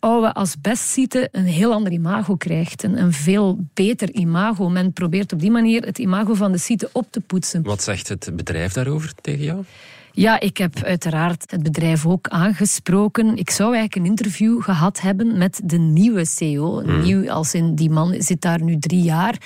oude 0.00 0.34
asbestsite 0.34 1.28
een 1.32 1.44
heel 1.44 1.72
ander 1.72 1.92
imago 1.92 2.36
krijgt. 2.36 2.82
Een, 2.82 3.00
een 3.00 3.12
veel 3.12 3.58
beter 3.74 4.10
imago. 4.10 4.68
Men 4.68 4.92
probeert 4.92 5.32
op 5.32 5.40
die 5.40 5.50
manier 5.50 5.82
het 5.82 5.98
imago 5.98 6.34
van 6.34 6.52
de 6.52 6.58
site 6.58 6.88
op 6.92 7.06
te 7.10 7.20
poetsen. 7.20 7.62
Wat 7.62 7.82
zegt 7.82 8.08
het 8.08 8.30
bedrijf 8.34 8.72
daarover 8.72 9.14
tegen 9.20 9.44
jou? 9.44 9.64
Ja, 10.12 10.40
ik 10.40 10.56
heb 10.56 10.82
uiteraard 10.82 11.50
het 11.50 11.62
bedrijf 11.62 12.06
ook 12.06 12.28
aangesproken. 12.28 13.36
Ik 13.36 13.50
zou 13.50 13.74
eigenlijk 13.74 14.04
een 14.04 14.10
interview 14.10 14.62
gehad 14.62 15.00
hebben 15.00 15.38
met 15.38 15.60
de 15.64 15.78
nieuwe 15.78 16.24
CEO. 16.24 16.82
Hmm. 16.82 17.02
Nieuw 17.02 17.30
als 17.30 17.54
in 17.54 17.74
die 17.74 17.90
man 17.90 18.14
zit 18.18 18.40
daar 18.40 18.62
nu 18.62 18.78
drie 18.78 19.02
jaar. 19.02 19.36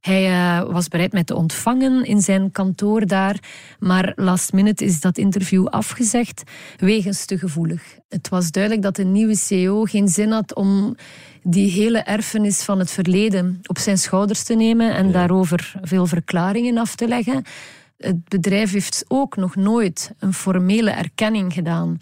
Hij 0.00 0.30
uh, 0.30 0.72
was 0.72 0.88
bereid 0.88 1.12
mij 1.12 1.24
te 1.24 1.34
ontvangen 1.34 2.04
in 2.04 2.20
zijn 2.20 2.52
kantoor 2.52 3.06
daar, 3.06 3.38
maar 3.78 4.12
last 4.16 4.52
minute 4.52 4.84
is 4.84 5.00
dat 5.00 5.18
interview 5.18 5.66
afgezegd 5.66 6.42
wegens 6.76 7.24
te 7.24 7.38
gevoelig. 7.38 7.82
Het 8.08 8.28
was 8.28 8.50
duidelijk 8.50 8.82
dat 8.82 8.96
de 8.96 9.04
nieuwe 9.04 9.36
CEO 9.36 9.84
geen 9.84 10.08
zin 10.08 10.30
had 10.30 10.54
om 10.54 10.96
die 11.42 11.70
hele 11.70 11.98
erfenis 11.98 12.62
van 12.62 12.78
het 12.78 12.90
verleden 12.90 13.60
op 13.66 13.78
zijn 13.78 13.98
schouders 13.98 14.42
te 14.42 14.54
nemen 14.54 14.94
en 14.94 15.12
daarover 15.12 15.74
veel 15.82 16.06
verklaringen 16.06 16.78
af 16.78 16.94
te 16.94 17.08
leggen. 17.08 17.44
Het 18.02 18.28
bedrijf 18.28 18.72
heeft 18.72 19.04
ook 19.08 19.36
nog 19.36 19.56
nooit 19.56 20.12
een 20.18 20.34
formele 20.34 20.90
erkenning 20.90 21.52
gedaan 21.52 21.98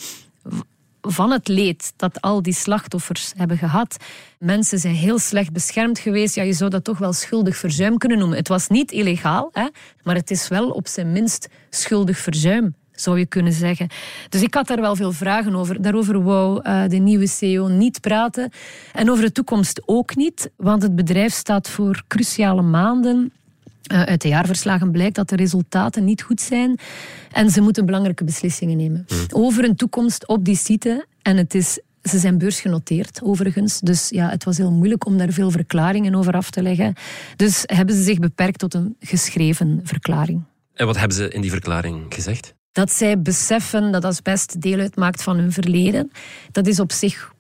van 1.00 1.30
het 1.30 1.48
leed 1.48 1.92
dat 1.96 2.20
al 2.20 2.42
die 2.42 2.54
slachtoffers 2.54 3.32
hebben 3.36 3.58
gehad. 3.58 3.96
Mensen 4.38 4.78
zijn 4.78 4.94
heel 4.94 5.18
slecht 5.18 5.52
beschermd 5.52 5.98
geweest. 5.98 6.34
Ja, 6.34 6.42
je 6.42 6.52
zou 6.52 6.70
dat 6.70 6.84
toch 6.84 6.98
wel 6.98 7.12
schuldig 7.12 7.56
verzuim 7.56 7.98
kunnen 7.98 8.18
noemen. 8.18 8.36
Het 8.36 8.48
was 8.48 8.68
niet 8.68 8.92
illegaal, 8.92 9.48
hè, 9.52 9.66
maar 10.02 10.14
het 10.14 10.30
is 10.30 10.48
wel 10.48 10.70
op 10.70 10.88
zijn 10.88 11.12
minst 11.12 11.48
schuldig 11.70 12.18
verzuim 12.18 12.74
zou 13.00 13.18
je 13.18 13.26
kunnen 13.26 13.52
zeggen. 13.52 13.88
Dus 14.28 14.42
ik 14.42 14.54
had 14.54 14.66
daar 14.66 14.80
wel 14.80 14.96
veel 14.96 15.12
vragen 15.12 15.54
over. 15.54 15.82
Daarover 15.82 16.22
wou 16.22 16.62
uh, 16.62 16.88
de 16.88 16.96
nieuwe 16.96 17.26
CEO 17.26 17.68
niet 17.68 18.00
praten. 18.00 18.50
En 18.92 19.10
over 19.10 19.24
de 19.24 19.32
toekomst 19.32 19.82
ook 19.86 20.16
niet, 20.16 20.50
want 20.56 20.82
het 20.82 20.96
bedrijf 20.96 21.32
staat 21.32 21.68
voor 21.68 22.02
cruciale 22.08 22.62
maanden. 22.62 23.32
Uh, 23.93 24.03
uit 24.03 24.21
de 24.21 24.29
jaarverslagen 24.29 24.90
blijkt 24.90 25.14
dat 25.14 25.29
de 25.29 25.37
resultaten 25.37 26.05
niet 26.05 26.23
goed 26.23 26.40
zijn 26.40 26.79
en 27.33 27.51
ze 27.51 27.61
moeten 27.61 27.87
belangrijke 27.87 28.25
beslissingen 28.25 28.77
nemen 28.77 29.05
hmm. 29.09 29.27
over 29.31 29.64
een 29.64 29.77
toekomst 29.77 30.27
op 30.27 30.45
die 30.45 30.57
site. 30.57 31.07
En 31.23 31.37
het 31.37 31.55
is 31.55 31.81
ze 32.03 32.19
zijn 32.19 32.38
beursgenoteerd, 32.38 33.23
overigens. 33.23 33.81
Dus 33.81 34.09
ja, 34.09 34.29
het 34.29 34.45
was 34.45 34.57
heel 34.57 34.71
moeilijk 34.71 35.07
om 35.07 35.19
daar 35.19 35.33
veel 35.33 35.51
verklaringen 35.51 36.14
over 36.14 36.33
af 36.33 36.51
te 36.51 36.62
leggen. 36.62 36.95
Dus 37.37 37.62
hebben 37.66 37.95
ze 37.95 38.03
zich 38.03 38.19
beperkt 38.19 38.59
tot 38.59 38.75
een 38.75 38.97
geschreven 39.01 39.81
verklaring. 39.85 40.43
En 40.75 40.87
wat 40.87 40.99
hebben 40.99 41.16
ze 41.16 41.29
in 41.29 41.40
die 41.40 41.51
verklaring 41.51 42.14
gezegd? 42.14 42.55
dat 42.73 42.93
zij 42.93 43.21
beseffen 43.21 43.93
dat 43.93 44.05
asbest 44.05 44.61
deel 44.61 44.79
uitmaakt 44.79 45.23
van 45.23 45.38
hun 45.38 45.53
verleden. 45.53 46.11
Dat 46.53 46.66
is 46.66 46.81
op 46.81 46.93
zich 46.93 47.33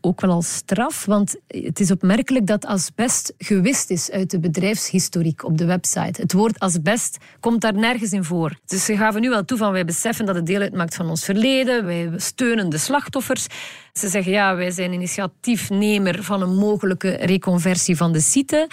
ook 0.00 0.20
wel 0.20 0.30
als 0.30 0.54
straf, 0.54 1.04
want 1.04 1.36
het 1.46 1.80
is 1.80 1.90
opmerkelijk 1.90 2.46
dat 2.46 2.64
asbest 2.64 3.34
gewist 3.38 3.90
is 3.90 4.10
uit 4.10 4.30
de 4.30 4.40
bedrijfshistoriek 4.40 5.44
op 5.44 5.58
de 5.58 5.64
website. 5.64 6.20
Het 6.20 6.32
woord 6.32 6.58
asbest 6.58 7.18
komt 7.40 7.60
daar 7.60 7.74
nergens 7.74 8.12
in 8.12 8.24
voor. 8.24 8.58
Dus 8.66 8.84
ze 8.84 8.96
gaven 8.96 9.20
nu 9.20 9.28
wel 9.28 9.44
toe 9.44 9.58
van 9.58 9.72
wij 9.72 9.84
beseffen 9.84 10.26
dat 10.26 10.34
het 10.34 10.46
deel 10.46 10.60
uitmaakt 10.60 10.94
van 10.94 11.08
ons 11.08 11.24
verleden, 11.24 11.84
wij 11.84 12.10
steunen 12.16 12.68
de 12.68 12.78
slachtoffers. 12.78 13.46
Ze 13.92 14.08
zeggen 14.08 14.32
ja, 14.32 14.56
wij 14.56 14.70
zijn 14.70 14.92
initiatiefnemer 14.92 16.22
van 16.22 16.42
een 16.42 16.56
mogelijke 16.56 17.10
reconversie 17.10 17.96
van 17.96 18.12
de 18.12 18.20
site. 18.20 18.68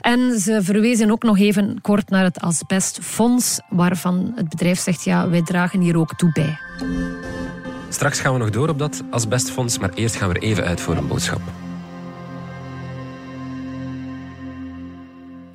En 0.00 0.40
ze 0.40 0.62
verwezen 0.62 1.10
ook 1.10 1.22
nog 1.22 1.38
even 1.38 1.80
kort 1.80 2.08
naar 2.08 2.24
het 2.24 2.40
asbestfonds, 2.40 3.60
waarvan 3.68 4.32
het 4.34 4.48
bedrijf 4.48 4.78
zegt 4.78 5.04
ja, 5.04 5.28
wij 5.28 5.42
dragen 5.42 5.80
hier 5.80 5.96
ook 5.96 6.14
toe 6.14 6.32
bij. 6.32 6.58
Straks 7.90 8.20
gaan 8.20 8.32
we 8.32 8.38
nog 8.38 8.50
door 8.50 8.68
op 8.68 8.78
dat 8.78 9.02
asbestfonds, 9.10 9.78
maar 9.78 9.90
eerst 9.94 10.16
gaan 10.16 10.28
we 10.28 10.34
er 10.34 10.42
even 10.42 10.64
uit 10.64 10.80
voor 10.80 10.96
een 10.96 11.06
boodschap. 11.06 11.40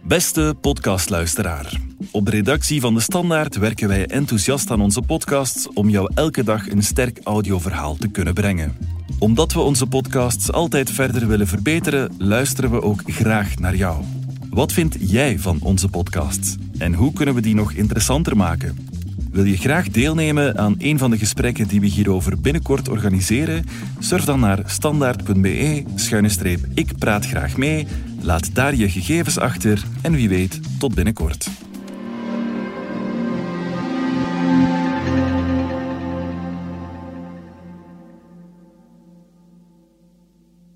Beste 0.03 0.55
podcastluisteraar. 0.61 1.79
Op 2.11 2.25
de 2.25 2.31
redactie 2.31 2.81
van 2.81 2.93
De 2.93 2.99
Standaard 2.99 3.55
werken 3.55 3.87
wij 3.87 4.05
enthousiast 4.05 4.71
aan 4.71 4.81
onze 4.81 5.01
podcasts 5.01 5.69
om 5.73 5.89
jou 5.89 6.11
elke 6.15 6.43
dag 6.43 6.69
een 6.69 6.83
sterk 6.83 7.19
audioverhaal 7.23 7.95
te 7.95 8.07
kunnen 8.07 8.33
brengen. 8.33 8.77
Omdat 9.19 9.53
we 9.53 9.59
onze 9.59 9.87
podcasts 9.87 10.51
altijd 10.51 10.91
verder 10.91 11.27
willen 11.27 11.47
verbeteren, 11.47 12.15
luisteren 12.17 12.71
we 12.71 12.81
ook 12.81 13.01
graag 13.05 13.57
naar 13.57 13.75
jou. 13.75 14.03
Wat 14.49 14.71
vind 14.71 14.95
jij 14.99 15.39
van 15.39 15.57
onze 15.61 15.87
podcasts? 15.87 16.55
En 16.77 16.93
hoe 16.93 17.13
kunnen 17.13 17.35
we 17.35 17.41
die 17.41 17.55
nog 17.55 17.71
interessanter 17.71 18.37
maken? 18.37 18.94
Wil 19.35 19.43
je 19.43 19.57
graag 19.57 19.89
deelnemen 19.89 20.57
aan 20.57 20.75
een 20.77 20.97
van 20.97 21.11
de 21.11 21.17
gesprekken 21.17 21.67
die 21.67 21.79
we 21.79 21.87
hierover 21.87 22.41
binnenkort 22.41 22.89
organiseren? 22.89 23.65
Surf 23.99 24.25
dan 24.25 24.39
naar 24.39 24.63
standaard.be-ik 24.65 26.97
praat 26.97 27.25
graag 27.25 27.57
mee, 27.57 27.87
laat 28.21 28.55
daar 28.55 28.75
je 28.75 28.89
gegevens 28.89 29.37
achter 29.37 29.83
en 30.01 30.13
wie 30.13 30.29
weet, 30.29 30.79
tot 30.79 30.95
binnenkort. 30.95 31.49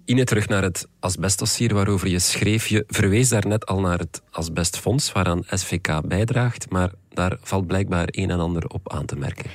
Ine, 0.06 0.24
terug 0.24 0.48
naar 0.48 0.64
het 0.64 0.88
asbestdossier 1.00 1.74
waarover 1.74 2.08
je 2.08 2.20
schreef. 2.20 2.68
Je 2.68 2.84
verwees 2.88 3.30
daarnet 3.30 3.66
al 3.66 3.80
naar 3.80 4.00
het 4.00 4.22
asbestfonds 4.32 5.12
waaraan 5.12 5.44
SVK 5.50 6.08
bijdraagt, 6.08 6.70
maar 6.70 6.92
daar 7.20 7.38
valt 7.42 7.68
blijkbaar 7.68 8.08
een 8.12 8.30
en 8.30 8.40
ander 8.40 8.68
op 8.68 8.94
aan 8.94 9.06
te 9.06 9.16
merken. 9.16 9.46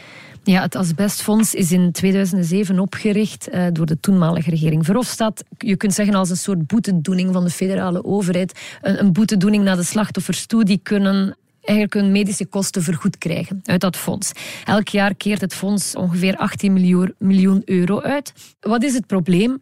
Ja, 0.42 0.62
het 0.62 0.76
Asbestfonds 0.76 1.54
is 1.54 1.72
in 1.72 1.92
2007 1.92 2.78
opgericht 2.78 3.48
uh, 3.48 3.66
door 3.72 3.86
de 3.86 4.00
toenmalige 4.00 4.50
regering 4.50 4.84
Verhofstadt. 4.84 5.44
Je 5.58 5.76
kunt 5.76 5.94
zeggen 5.94 6.14
als 6.14 6.30
een 6.30 6.36
soort 6.36 6.66
boetedoening 6.66 7.32
van 7.32 7.44
de 7.44 7.50
federale 7.50 8.04
overheid. 8.04 8.60
Een, 8.82 9.00
een 9.00 9.12
boetedoening 9.12 9.64
naar 9.64 9.76
de 9.76 9.82
slachtoffers 9.82 10.46
toe. 10.46 10.64
Die 10.64 10.80
kunnen 10.82 11.36
eigenlijk 11.60 11.94
hun 11.94 12.12
medische 12.12 12.46
kosten 12.46 12.82
vergoed 12.82 13.18
krijgen 13.18 13.60
uit 13.64 13.80
dat 13.80 13.96
fonds. 13.96 14.32
Elk 14.64 14.88
jaar 14.88 15.14
keert 15.14 15.40
het 15.40 15.54
fonds 15.54 15.96
ongeveer 15.96 16.36
18 16.36 16.72
miljoen, 16.72 17.14
miljoen 17.18 17.62
euro 17.64 18.00
uit. 18.00 18.32
Wat 18.60 18.82
is 18.82 18.94
het 18.94 19.06
probleem? 19.06 19.60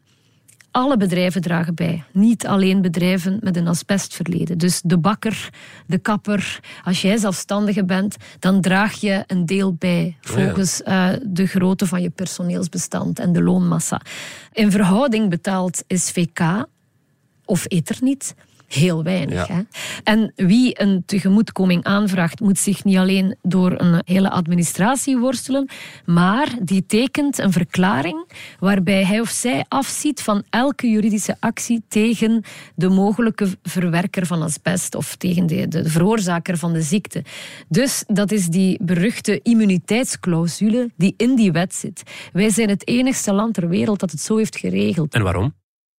Alle 0.73 0.97
bedrijven 0.97 1.41
dragen 1.41 1.75
bij. 1.75 2.05
Niet 2.13 2.47
alleen 2.47 2.83
bedrijven 2.83 3.39
met 3.41 3.57
een 3.57 3.69
asbestverleden. 3.69 4.59
Dus 4.59 4.81
de 4.85 4.99
bakker, 4.99 5.51
de 5.87 5.99
kapper. 5.99 6.61
Als 6.85 7.03
jij 7.03 7.17
zelfstandige 7.17 7.85
bent, 7.85 8.17
dan 8.39 8.61
draag 8.61 8.95
je 8.95 9.25
een 9.27 9.47
deel 9.47 9.75
bij 9.75 10.17
volgens 10.21 10.81
uh, 10.85 11.09
de 11.23 11.47
grootte 11.47 11.87
van 11.87 12.03
je 12.03 12.11
personeelsbestand 12.11 13.19
en 13.19 13.33
de 13.33 13.43
loonmassa. 13.43 14.01
In 14.53 14.71
verhouding 14.71 15.31
betaalt 15.31 15.85
SVK 15.89 16.67
of 17.45 17.65
Ethernet 17.69 18.35
heel 18.75 19.03
weinig. 19.03 19.47
Hè? 19.47 19.61
En 20.05 20.33
wie 20.37 20.81
een 20.81 21.03
tegemoetkoming 21.07 21.85
aanvraagt, 21.85 22.41
moet 22.41 22.59
zich 22.59 22.85
niet 22.85 22.97
alleen 22.97 23.37
door 23.43 23.75
een 23.77 24.03
hele 24.05 24.31
administratie 24.31 25.19
worstelen, 25.19 25.69
maar 26.05 26.49
die 26.63 26.87
tekent 26.87 27.39
een 27.39 27.53
verklaring 27.53 28.31
waarbij 28.59 29.05
hij 29.05 29.21
of 29.21 29.29
zij 29.29 29.65
afziet 29.69 30.23
van 30.23 30.43
elke 30.51 30.89
juridische 30.91 31.37
actie 31.41 31.83
tegen 31.89 32.43
de 32.75 32.89
mogelijke 32.89 33.49
verwerker 33.63 34.27
van 34.27 34.43
asbest 34.43 34.95
of 34.95 35.17
tegen 35.17 35.47
de, 35.47 35.69
de 35.69 35.89
veroorzaker 35.89 36.59
van 36.59 36.73
de 36.73 36.83
ziekte. 36.83 37.25
Dus 37.69 38.05
dat 38.07 38.33
is 38.33 38.47
die 38.47 38.79
beruchte 38.83 39.41
immuniteitsclausule 39.43 40.91
die 40.97 41.15
in 41.17 41.35
die 41.35 41.53
wet 41.53 41.75
zit. 41.75 42.03
Wij 42.33 42.51
zijn 42.51 42.69
het 42.69 42.89
enigste 42.89 43.33
land 43.33 43.55
ter 43.55 43.69
wereld 43.69 44.01
dat 44.01 44.11
het 44.11 44.21
zo 44.21 44.37
heeft 44.37 44.57
geregeld. 44.57 45.15
En 45.15 45.23
waarom? 45.23 45.55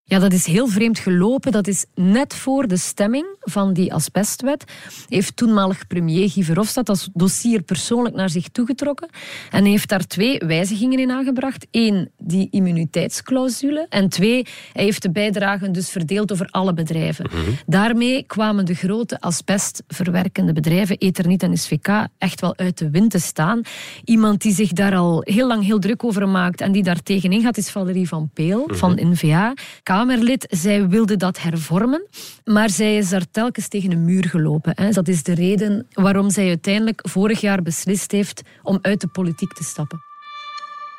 Ja, 0.06 0.20
dat 0.20 0.34
is 0.34 0.46
heel 0.46 0.68
vreemd 0.68 1.00
gelopen. 1.00 1.52
Dat 1.52 1.68
is 1.68 1.86
net 1.96 2.36
voor 2.36 2.68
de 2.68 2.78
stemming 2.78 3.26
van 3.40 3.74
die 3.74 3.94
asbestwet. 3.94 4.64
Heeft 5.08 5.36
toenmalig 5.36 5.88
premier 5.88 6.30
Guy 6.30 6.44
Verhofstadt 6.44 6.88
dat 6.88 7.10
dossier 7.14 7.62
persoonlijk 7.62 8.16
naar 8.16 8.30
zich 8.30 8.48
toegetrokken. 8.48 9.10
En 9.52 9.66
heeft 9.66 9.90
daar 9.90 10.08
twee 10.08 10.38
wijzigingen 10.38 11.00
in 11.00 11.12
aangebracht. 11.12 11.68
Eén, 11.72 12.12
die 12.18 12.48
immuniteitsclausule. 12.52 13.86
En 13.90 14.10
twee, 14.10 14.46
hij 14.74 14.84
heeft 14.84 15.02
de 15.02 15.12
bijdragen 15.12 15.72
dus 15.72 15.90
verdeeld 15.90 16.32
over 16.32 16.48
alle 16.50 16.74
bedrijven. 16.74 17.26
Mhm. 17.26 17.52
Daarmee 17.66 18.24
kwamen 18.24 18.66
de 18.66 18.74
grote 18.74 19.22
asbestverwerkende 19.22 20.54
bedrijven, 20.54 20.98
Eternit 20.98 21.44
en 21.44 21.58
SVK, 21.58 22.08
echt 22.18 22.42
wel 22.42 22.58
uit 22.58 22.78
de 22.78 22.90
wind 22.90 23.12
te 23.12 23.20
staan. 23.20 23.62
Iemand 24.04 24.42
die 24.42 24.54
zich 24.54 24.72
daar 24.72 24.96
al 24.96 25.22
heel 25.26 25.48
lang 25.48 25.64
heel 25.64 25.80
druk 25.80 26.04
over 26.04 26.30
maakt 26.30 26.62
en 26.62 26.72
die 26.72 26.84
daar 26.84 27.04
tegenin 27.04 27.42
gaat, 27.42 27.58
is 27.58 27.70
Valerie 27.70 28.08
van 28.08 28.30
Peel 28.34 28.64
mm 28.68 28.72
van 28.74 29.00
NVA. 29.02 29.54
Kamerlid. 29.94 30.46
Zij 30.50 30.88
wilde 30.88 31.18
dat 31.18 31.42
hervormen, 31.42 32.08
maar 32.44 32.70
zij 32.70 32.98
is 32.98 33.10
daar 33.10 33.26
telkens 33.32 33.68
tegen 33.68 33.92
een 33.92 34.06
muur 34.06 34.26
gelopen. 34.26 34.94
Dat 34.94 35.08
is 35.08 35.24
de 35.24 35.34
reden 35.34 35.88
waarom 35.92 36.30
zij 36.30 36.48
uiteindelijk 36.48 37.02
vorig 37.10 37.42
jaar 37.42 37.62
beslist 37.62 38.12
heeft 38.12 38.42
om 38.64 38.80
uit 38.82 39.02
de 39.02 39.08
politiek 39.08 39.54
te 39.54 39.64
stappen. 39.64 40.13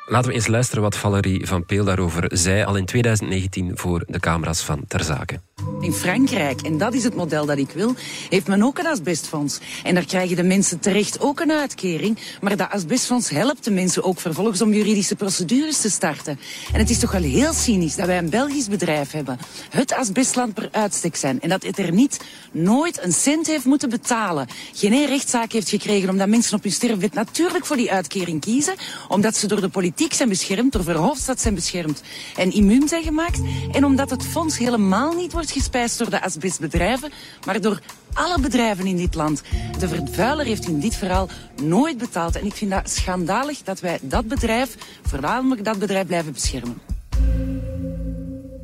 Laten 0.07 0.29
we 0.29 0.35
eens 0.35 0.47
luisteren 0.47 0.83
wat 0.83 0.97
Valerie 0.97 1.47
van 1.47 1.65
Peel 1.65 1.83
daarover 1.83 2.25
zei 2.33 2.63
al 2.63 2.75
in 2.75 2.85
2019 2.85 3.77
voor 3.77 4.03
de 4.07 4.19
camera's 4.19 4.61
van 4.61 4.83
Ter 4.87 5.03
Zaken. 5.03 5.41
In 5.79 5.93
Frankrijk, 5.93 6.61
en 6.61 6.77
dat 6.77 6.93
is 6.93 7.03
het 7.03 7.15
model 7.15 7.45
dat 7.45 7.57
ik 7.57 7.69
wil, 7.69 7.93
heeft 8.29 8.47
men 8.47 8.63
ook 8.63 8.77
een 8.79 8.87
asbestfonds. 8.87 9.59
En 9.83 9.93
daar 9.93 10.05
krijgen 10.05 10.35
de 10.35 10.43
mensen 10.43 10.79
terecht 10.79 11.19
ook 11.19 11.39
een 11.39 11.51
uitkering. 11.51 12.17
Maar 12.41 12.57
dat 12.57 12.69
asbestfonds 12.69 13.29
helpt 13.29 13.63
de 13.63 13.71
mensen 13.71 14.03
ook 14.03 14.19
vervolgens 14.19 14.61
om 14.61 14.73
juridische 14.73 15.15
procedures 15.15 15.81
te 15.81 15.89
starten. 15.89 16.39
En 16.73 16.79
het 16.79 16.89
is 16.89 16.99
toch 16.99 17.11
wel 17.11 17.21
heel 17.21 17.53
cynisch 17.53 17.95
dat 17.95 18.05
wij 18.05 18.17
een 18.17 18.29
Belgisch 18.29 18.67
bedrijf 18.67 19.11
hebben. 19.11 19.39
Het 19.69 19.93
asbestland 19.93 20.53
per 20.53 20.69
uitstek 20.71 21.15
zijn. 21.15 21.41
En 21.41 21.49
dat 21.49 21.63
het 21.63 21.79
er 21.79 21.91
niet 21.91 22.19
nooit 22.51 23.03
een 23.03 23.13
cent 23.13 23.47
heeft 23.47 23.65
moeten 23.65 23.89
betalen. 23.89 24.47
Geen 24.73 25.05
rechtszaak 25.05 25.51
heeft 25.51 25.69
gekregen 25.69 26.09
omdat 26.09 26.27
mensen 26.27 26.57
op 26.57 26.63
hun 26.63 26.71
sterfbed 26.71 27.13
natuurlijk 27.13 27.65
voor 27.65 27.77
die 27.77 27.91
uitkering 27.91 28.41
kiezen. 28.41 28.75
Omdat 29.07 29.35
ze 29.35 29.47
door 29.47 29.61
de 29.61 29.69
politiek 29.69 29.94
zijn 29.95 30.29
beschermd, 30.29 30.71
door 30.71 30.83
Verhofstadt 30.83 31.41
zijn 31.41 31.55
beschermd 31.55 32.01
en 32.35 32.51
immuun 32.51 32.87
zijn 32.87 33.03
gemaakt. 33.03 33.41
En 33.71 33.85
omdat 33.85 34.09
het 34.09 34.23
fonds 34.23 34.57
helemaal 34.57 35.13
niet 35.13 35.31
wordt 35.31 35.51
gespijsd 35.51 35.97
door 35.97 36.09
de 36.09 36.21
asbestbedrijven, 36.21 37.11
maar 37.45 37.61
door 37.61 37.79
alle 38.13 38.39
bedrijven 38.39 38.85
in 38.85 38.97
dit 38.97 39.15
land. 39.15 39.41
De 39.79 39.87
vervuiler 39.87 40.45
heeft 40.45 40.67
in 40.67 40.79
dit 40.79 40.95
verhaal 40.95 41.29
nooit 41.63 41.97
betaald. 41.97 42.35
En 42.35 42.45
ik 42.45 42.53
vind 42.53 42.71
dat 42.71 42.89
schandalig 42.89 43.63
dat 43.63 43.79
wij 43.79 43.99
dat 44.01 44.27
bedrijf, 44.27 44.75
voornamelijk 45.05 45.63
dat 45.63 45.79
bedrijf, 45.79 46.05
blijven 46.05 46.33
beschermen. 46.33 46.77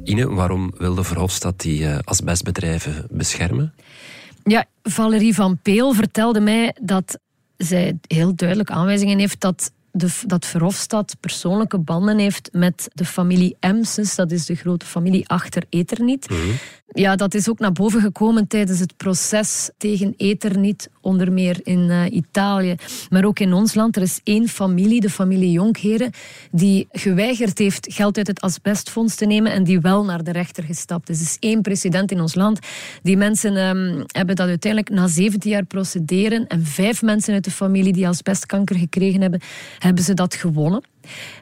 Ine, 0.04 0.30
waarom 0.30 0.74
wilde 0.78 1.04
Verhofstadt 1.04 1.62
die 1.62 1.82
uh, 1.82 1.98
asbestbedrijven 2.04 3.08
beschermen? 3.10 3.74
Ja, 4.44 4.66
Valerie 4.84 5.36
van 5.36 5.58
Peel 5.62 5.94
vertelde 5.94 6.40
mij 6.40 6.76
dat 6.82 7.20
zij 7.58 7.98
heel 8.08 8.36
duidelijk 8.36 8.72
aanwijzingen 8.72 9.20
heeft 9.20 9.42
dat 9.42 9.72
de, 9.92 10.08
dat 10.26 10.46
Verhofstadt 10.46 11.16
persoonlijke 11.20 11.78
banden 11.78 12.18
heeft 12.18 12.50
met 12.52 12.90
de 12.94 13.06
familie 13.06 13.56
Emsens. 13.60 14.16
Dat 14.16 14.32
is 14.32 14.46
de 14.46 14.56
grote 14.56 14.86
familie 14.86 15.28
achter 15.28 15.64
Ethernet. 15.70 16.30
Mm 16.30 16.52
ja, 16.94 17.16
dat 17.16 17.34
is 17.34 17.50
ook 17.50 17.60
naar 17.60 17.72
boven 17.72 18.02
gekomen 18.02 18.48
tijdens 18.48 18.80
het 18.80 18.98
proces 18.98 19.70
tegen 19.78 20.14
Ethernet, 20.18 20.90
onder 21.02 21.32
meer 21.32 21.60
in 21.64 21.80
uh, 21.80 22.06
Italië, 22.12 22.76
maar 23.10 23.26
ook 23.26 23.40
in 23.40 23.54
ons 23.54 23.74
land. 23.74 23.96
Er 23.96 24.02
is 24.02 24.20
één 24.24 24.48
familie, 24.48 25.02
de 25.02 25.10
familie 25.10 25.52
Jonkheren, 25.52 26.12
die 26.52 26.88
geweigerd 26.92 27.58
heeft 27.58 27.94
geld 27.94 28.18
uit 28.18 28.28
het 28.28 28.42
asbestfonds 28.42 29.16
te 29.16 29.26
nemen 29.26 29.52
en 29.52 29.64
die 29.64 29.80
wel 29.80 30.04
naar 30.04 30.24
de 30.24 30.32
rechter 30.32 30.64
gestapt 30.64 31.10
is. 31.10 31.20
Er 31.20 31.26
is 31.26 31.38
één 31.40 31.62
president 31.62 32.12
in 32.12 32.22
ons 32.22 32.36
land. 32.36 32.60
Die 33.02 33.18
mensen 33.18 33.58
um, 33.58 34.04
hebben 34.08 34.36
dat 34.36 34.48
uiteindelijk 34.48 34.94
na 34.94 35.08
17 35.08 35.52
jaar 35.52 35.66
procederen 35.66 36.48
en 36.48 36.66
vijf 36.66 37.02
mensen 37.02 37.34
uit 37.34 37.44
de 37.44 37.52
familie 37.52 37.94
die 37.94 38.08
asbestkanker 38.08 38.76
gekregen 38.76 39.22
hebben, 39.22 39.42
hebben 39.84 40.04
ze 40.04 40.14
dat 40.14 40.36
gewonnen. 40.36 40.84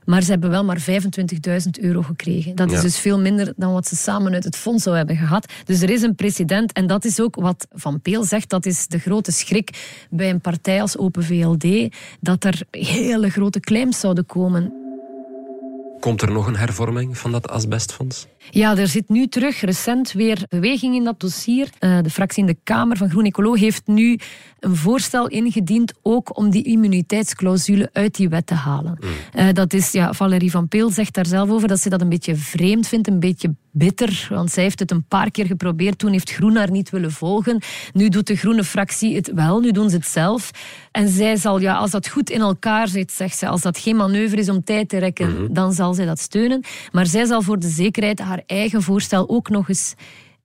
Maar 0.05 0.21
ze 0.21 0.31
hebben 0.31 0.49
wel 0.49 0.63
maar 0.63 0.79
25.000 0.79 0.85
euro 1.81 2.01
gekregen. 2.01 2.55
Dat 2.55 2.71
is 2.71 2.81
dus 2.81 2.99
veel 2.99 3.19
minder 3.19 3.53
dan 3.55 3.73
wat 3.73 3.87
ze 3.87 3.95
samen 3.95 4.33
uit 4.33 4.43
het 4.43 4.55
fonds 4.55 4.83
zou 4.83 4.97
hebben 4.97 5.15
gehad. 5.15 5.53
Dus 5.65 5.81
er 5.81 5.89
is 5.89 6.01
een 6.01 6.15
precedent. 6.15 6.73
En 6.73 6.87
dat 6.87 7.05
is 7.05 7.19
ook 7.19 7.35
wat 7.35 7.67
Van 7.71 8.01
Peel 8.01 8.23
zegt. 8.23 8.49
Dat 8.49 8.65
is 8.65 8.87
de 8.87 8.99
grote 8.99 9.31
schrik 9.31 9.97
bij 10.09 10.29
een 10.29 10.41
partij 10.41 10.81
als 10.81 10.97
Open 10.97 11.23
VLD. 11.23 11.95
Dat 12.19 12.43
er 12.43 12.61
hele 12.71 13.29
grote 13.29 13.59
claims 13.59 13.99
zouden 13.99 14.25
komen. 14.25 14.73
Komt 15.99 16.21
er 16.21 16.31
nog 16.31 16.47
een 16.47 16.55
hervorming 16.55 17.17
van 17.17 17.31
dat 17.31 17.49
asbestfonds? 17.49 18.27
Ja, 18.51 18.77
er 18.77 18.87
zit 18.87 19.09
nu 19.09 19.27
terug 19.27 19.61
recent 19.61 20.11
weer 20.11 20.45
beweging 20.49 20.95
in 20.95 21.03
dat 21.03 21.19
dossier. 21.19 21.69
Uh, 21.79 21.97
de 22.01 22.09
fractie 22.09 22.41
in 22.41 22.47
de 22.47 22.57
Kamer 22.63 22.97
van 22.97 23.09
Groen 23.09 23.25
Ecolo 23.25 23.53
heeft 23.53 23.87
nu 23.87 24.19
een 24.59 24.75
voorstel 24.75 25.27
ingediend 25.27 25.93
ook 26.01 26.37
om 26.37 26.49
die 26.49 26.63
immuniteitsclausule 26.63 27.89
uit 27.93 28.15
die 28.15 28.29
wet 28.29 28.47
te 28.47 28.53
halen. 28.53 28.97
Mm. 28.99 29.41
Uh, 29.41 29.53
dat 29.53 29.73
is, 29.73 29.91
ja, 29.91 30.13
Valerie 30.13 30.51
van 30.51 30.67
Peel 30.67 30.89
zegt 30.89 31.13
daar 31.13 31.25
zelf 31.25 31.49
over 31.49 31.67
dat 31.67 31.79
ze 31.79 31.89
dat 31.89 32.01
een 32.01 32.09
beetje 32.09 32.35
vreemd 32.35 32.87
vindt, 32.87 33.07
een 33.07 33.19
beetje 33.19 33.55
bitter, 33.71 34.27
want 34.29 34.51
zij 34.51 34.63
heeft 34.63 34.79
het 34.79 34.91
een 34.91 35.05
paar 35.07 35.31
keer 35.31 35.45
geprobeerd. 35.45 35.97
Toen 35.97 36.11
heeft 36.11 36.31
Groen 36.31 36.55
haar 36.55 36.71
niet 36.71 36.89
willen 36.89 37.11
volgen. 37.11 37.61
Nu 37.93 38.09
doet 38.09 38.27
de 38.27 38.35
groene 38.35 38.63
fractie 38.63 39.15
het 39.15 39.31
wel, 39.33 39.59
nu 39.59 39.71
doen 39.71 39.89
ze 39.89 39.95
het 39.95 40.07
zelf. 40.07 40.51
En 40.91 41.09
zij 41.09 41.35
zal, 41.35 41.59
ja, 41.59 41.75
als 41.75 41.91
dat 41.91 42.07
goed 42.07 42.29
in 42.29 42.41
elkaar 42.41 42.87
zit, 42.87 43.11
zegt 43.11 43.37
ze, 43.37 43.47
als 43.47 43.61
dat 43.61 43.77
geen 43.77 43.95
manoeuvre 43.95 44.39
is 44.39 44.49
om 44.49 44.63
tijd 44.63 44.89
te 44.89 44.97
rekken, 44.97 45.29
mm-hmm. 45.29 45.53
dan 45.53 45.73
zal 45.73 45.88
zij 45.93 46.05
dat 46.05 46.19
steunen. 46.19 46.63
Maar 46.91 47.05
zij 47.05 47.25
zal 47.25 47.41
voor 47.41 47.59
de 47.59 47.69
zekerheid 47.69 48.19
haar 48.19 48.43
eigen 48.45 48.81
voorstel 48.81 49.29
ook 49.29 49.49
nog 49.49 49.69
eens 49.69 49.95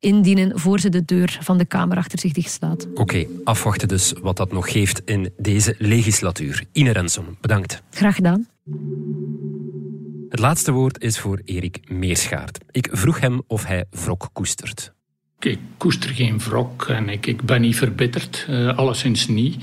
indienen 0.04 0.58
voor 0.58 0.80
ze 0.80 0.88
de 0.88 1.04
deur 1.04 1.38
van 1.40 1.58
de 1.58 1.64
Kamer 1.64 1.96
achter 1.96 2.18
zich 2.18 2.32
dichtslaat. 2.32 2.86
Oké, 2.94 3.26
afwachten 3.44 3.88
dus 3.88 4.12
wat 4.22 4.36
dat 4.36 4.52
nog 4.52 4.72
geeft 4.72 5.02
in 5.04 5.32
deze 5.36 5.74
legislatuur. 5.78 6.64
Ine 6.72 6.90
Renson, 6.90 7.36
bedankt. 7.40 7.82
Graag 7.90 8.14
gedaan. 8.14 8.48
Het 10.28 10.38
laatste 10.38 10.72
woord 10.72 11.02
is 11.02 11.18
voor 11.18 11.40
Erik 11.44 11.90
Meerschaert. 11.90 12.58
Ik 12.70 12.88
vroeg 12.92 13.20
hem 13.20 13.42
of 13.46 13.64
hij 13.64 13.84
wrok 13.90 14.28
koestert. 14.32 14.92
Ik 15.38 15.58
koester 15.76 16.10
geen 16.10 16.38
wrok 16.38 16.88
en 16.88 17.08
ik, 17.08 17.26
ik 17.26 17.42
ben 17.42 17.60
niet 17.60 17.76
verbitterd, 17.76 18.46
uh, 18.50 18.78
alleszins 18.78 19.28
niet. 19.28 19.56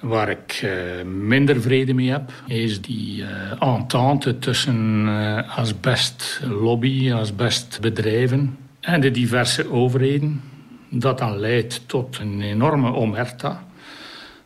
Waar 0.00 0.28
ik 0.28 0.60
uh, 0.64 1.04
minder 1.04 1.60
vrede 1.60 1.94
mee 1.94 2.10
heb, 2.10 2.32
is 2.46 2.80
die 2.80 3.22
uh, 3.22 3.62
entente 3.62 4.38
tussen 4.38 5.06
uh, 5.06 5.58
asbestlobby, 5.58 7.12
asbestbedrijven 7.12 8.58
en 8.80 9.00
de 9.00 9.10
diverse 9.10 9.70
overheden. 9.70 10.42
Dat 10.88 11.18
dan 11.18 11.38
leidt 11.38 11.88
tot 11.88 12.18
een 12.18 12.42
enorme 12.42 12.94
omerta 12.94 13.64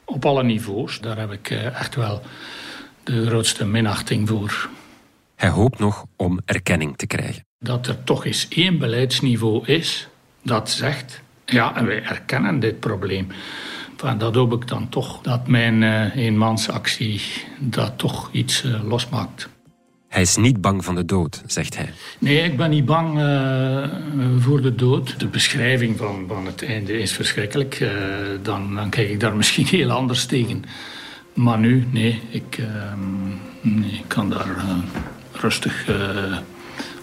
op 0.05 0.25
alle 0.25 0.43
niveaus. 0.43 1.01
Daar 1.01 1.19
heb 1.19 1.33
ik 1.33 1.51
echt 1.51 1.95
wel 1.95 2.23
de 3.03 3.27
grootste 3.27 3.67
minachting 3.67 4.29
voor. 4.29 4.69
Hij 5.37 5.49
hoopt 5.49 5.79
nog 5.79 6.07
om 6.17 6.41
erkenning 6.45 6.97
te 6.97 7.07
krijgen. 7.07 7.45
Dat 7.59 7.87
er 7.87 8.05
toch 8.05 8.25
eens 8.25 8.49
één 8.49 8.79
beleidsniveau 8.79 9.67
is 9.67 10.09
dat 10.43 10.71
zegt: 10.71 11.23
ja, 11.45 11.77
en 11.77 11.87
wij 11.87 12.03
erkennen 12.03 12.61
dit 12.61 12.81
probleem. 12.81 13.27
Dat 14.19 14.35
hoop 14.35 14.53
ik 14.53 14.69
dan 14.69 14.88
toch, 14.88 15.21
dat 15.21 15.49
mijn 15.49 15.83
uh, 15.83 16.17
eenmansactie 16.17 17.21
dat 17.59 17.93
toch 17.99 18.29
iets 18.33 18.65
uh, 18.65 18.85
losmaakt. 18.85 19.49
Hij 20.09 20.23
is 20.23 20.37
niet 20.37 20.61
bang 20.61 20.85
van 20.85 20.95
de 20.95 21.05
dood, 21.05 21.43
zegt 21.47 21.77
hij. 21.77 21.93
Nee, 22.19 22.43
ik 22.43 22.57
ben 22.57 22.71
niet 22.71 22.85
bang 22.85 23.19
uh, 23.19 23.88
voor 24.38 24.62
de 24.62 24.75
dood. 24.75 25.21
De 25.21 25.27
beschrijving 25.27 25.97
van, 25.97 26.25
van 26.29 26.47
het 26.47 26.65
einde 26.65 26.99
is 26.99 27.12
verschrikkelijk. 27.12 27.91
dan, 28.43 28.75
dan 28.75 28.91
kijk 28.91 29.09
ik 29.09 29.21
daar 29.21 29.37
misschien 29.43 29.67
heel 29.67 29.91
anders 29.91 30.25
tegen. 30.27 30.65
Maar 31.35 31.59
nu, 31.59 31.87
nee, 31.91 32.21
ik, 32.31 32.59
nee, 33.61 33.91
ik 33.91 34.05
kan 34.07 34.31
daar 34.31 34.65
rustig 35.33 35.87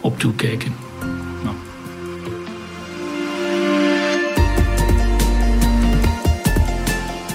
op 0.02 0.20
toekijken. 0.20 0.89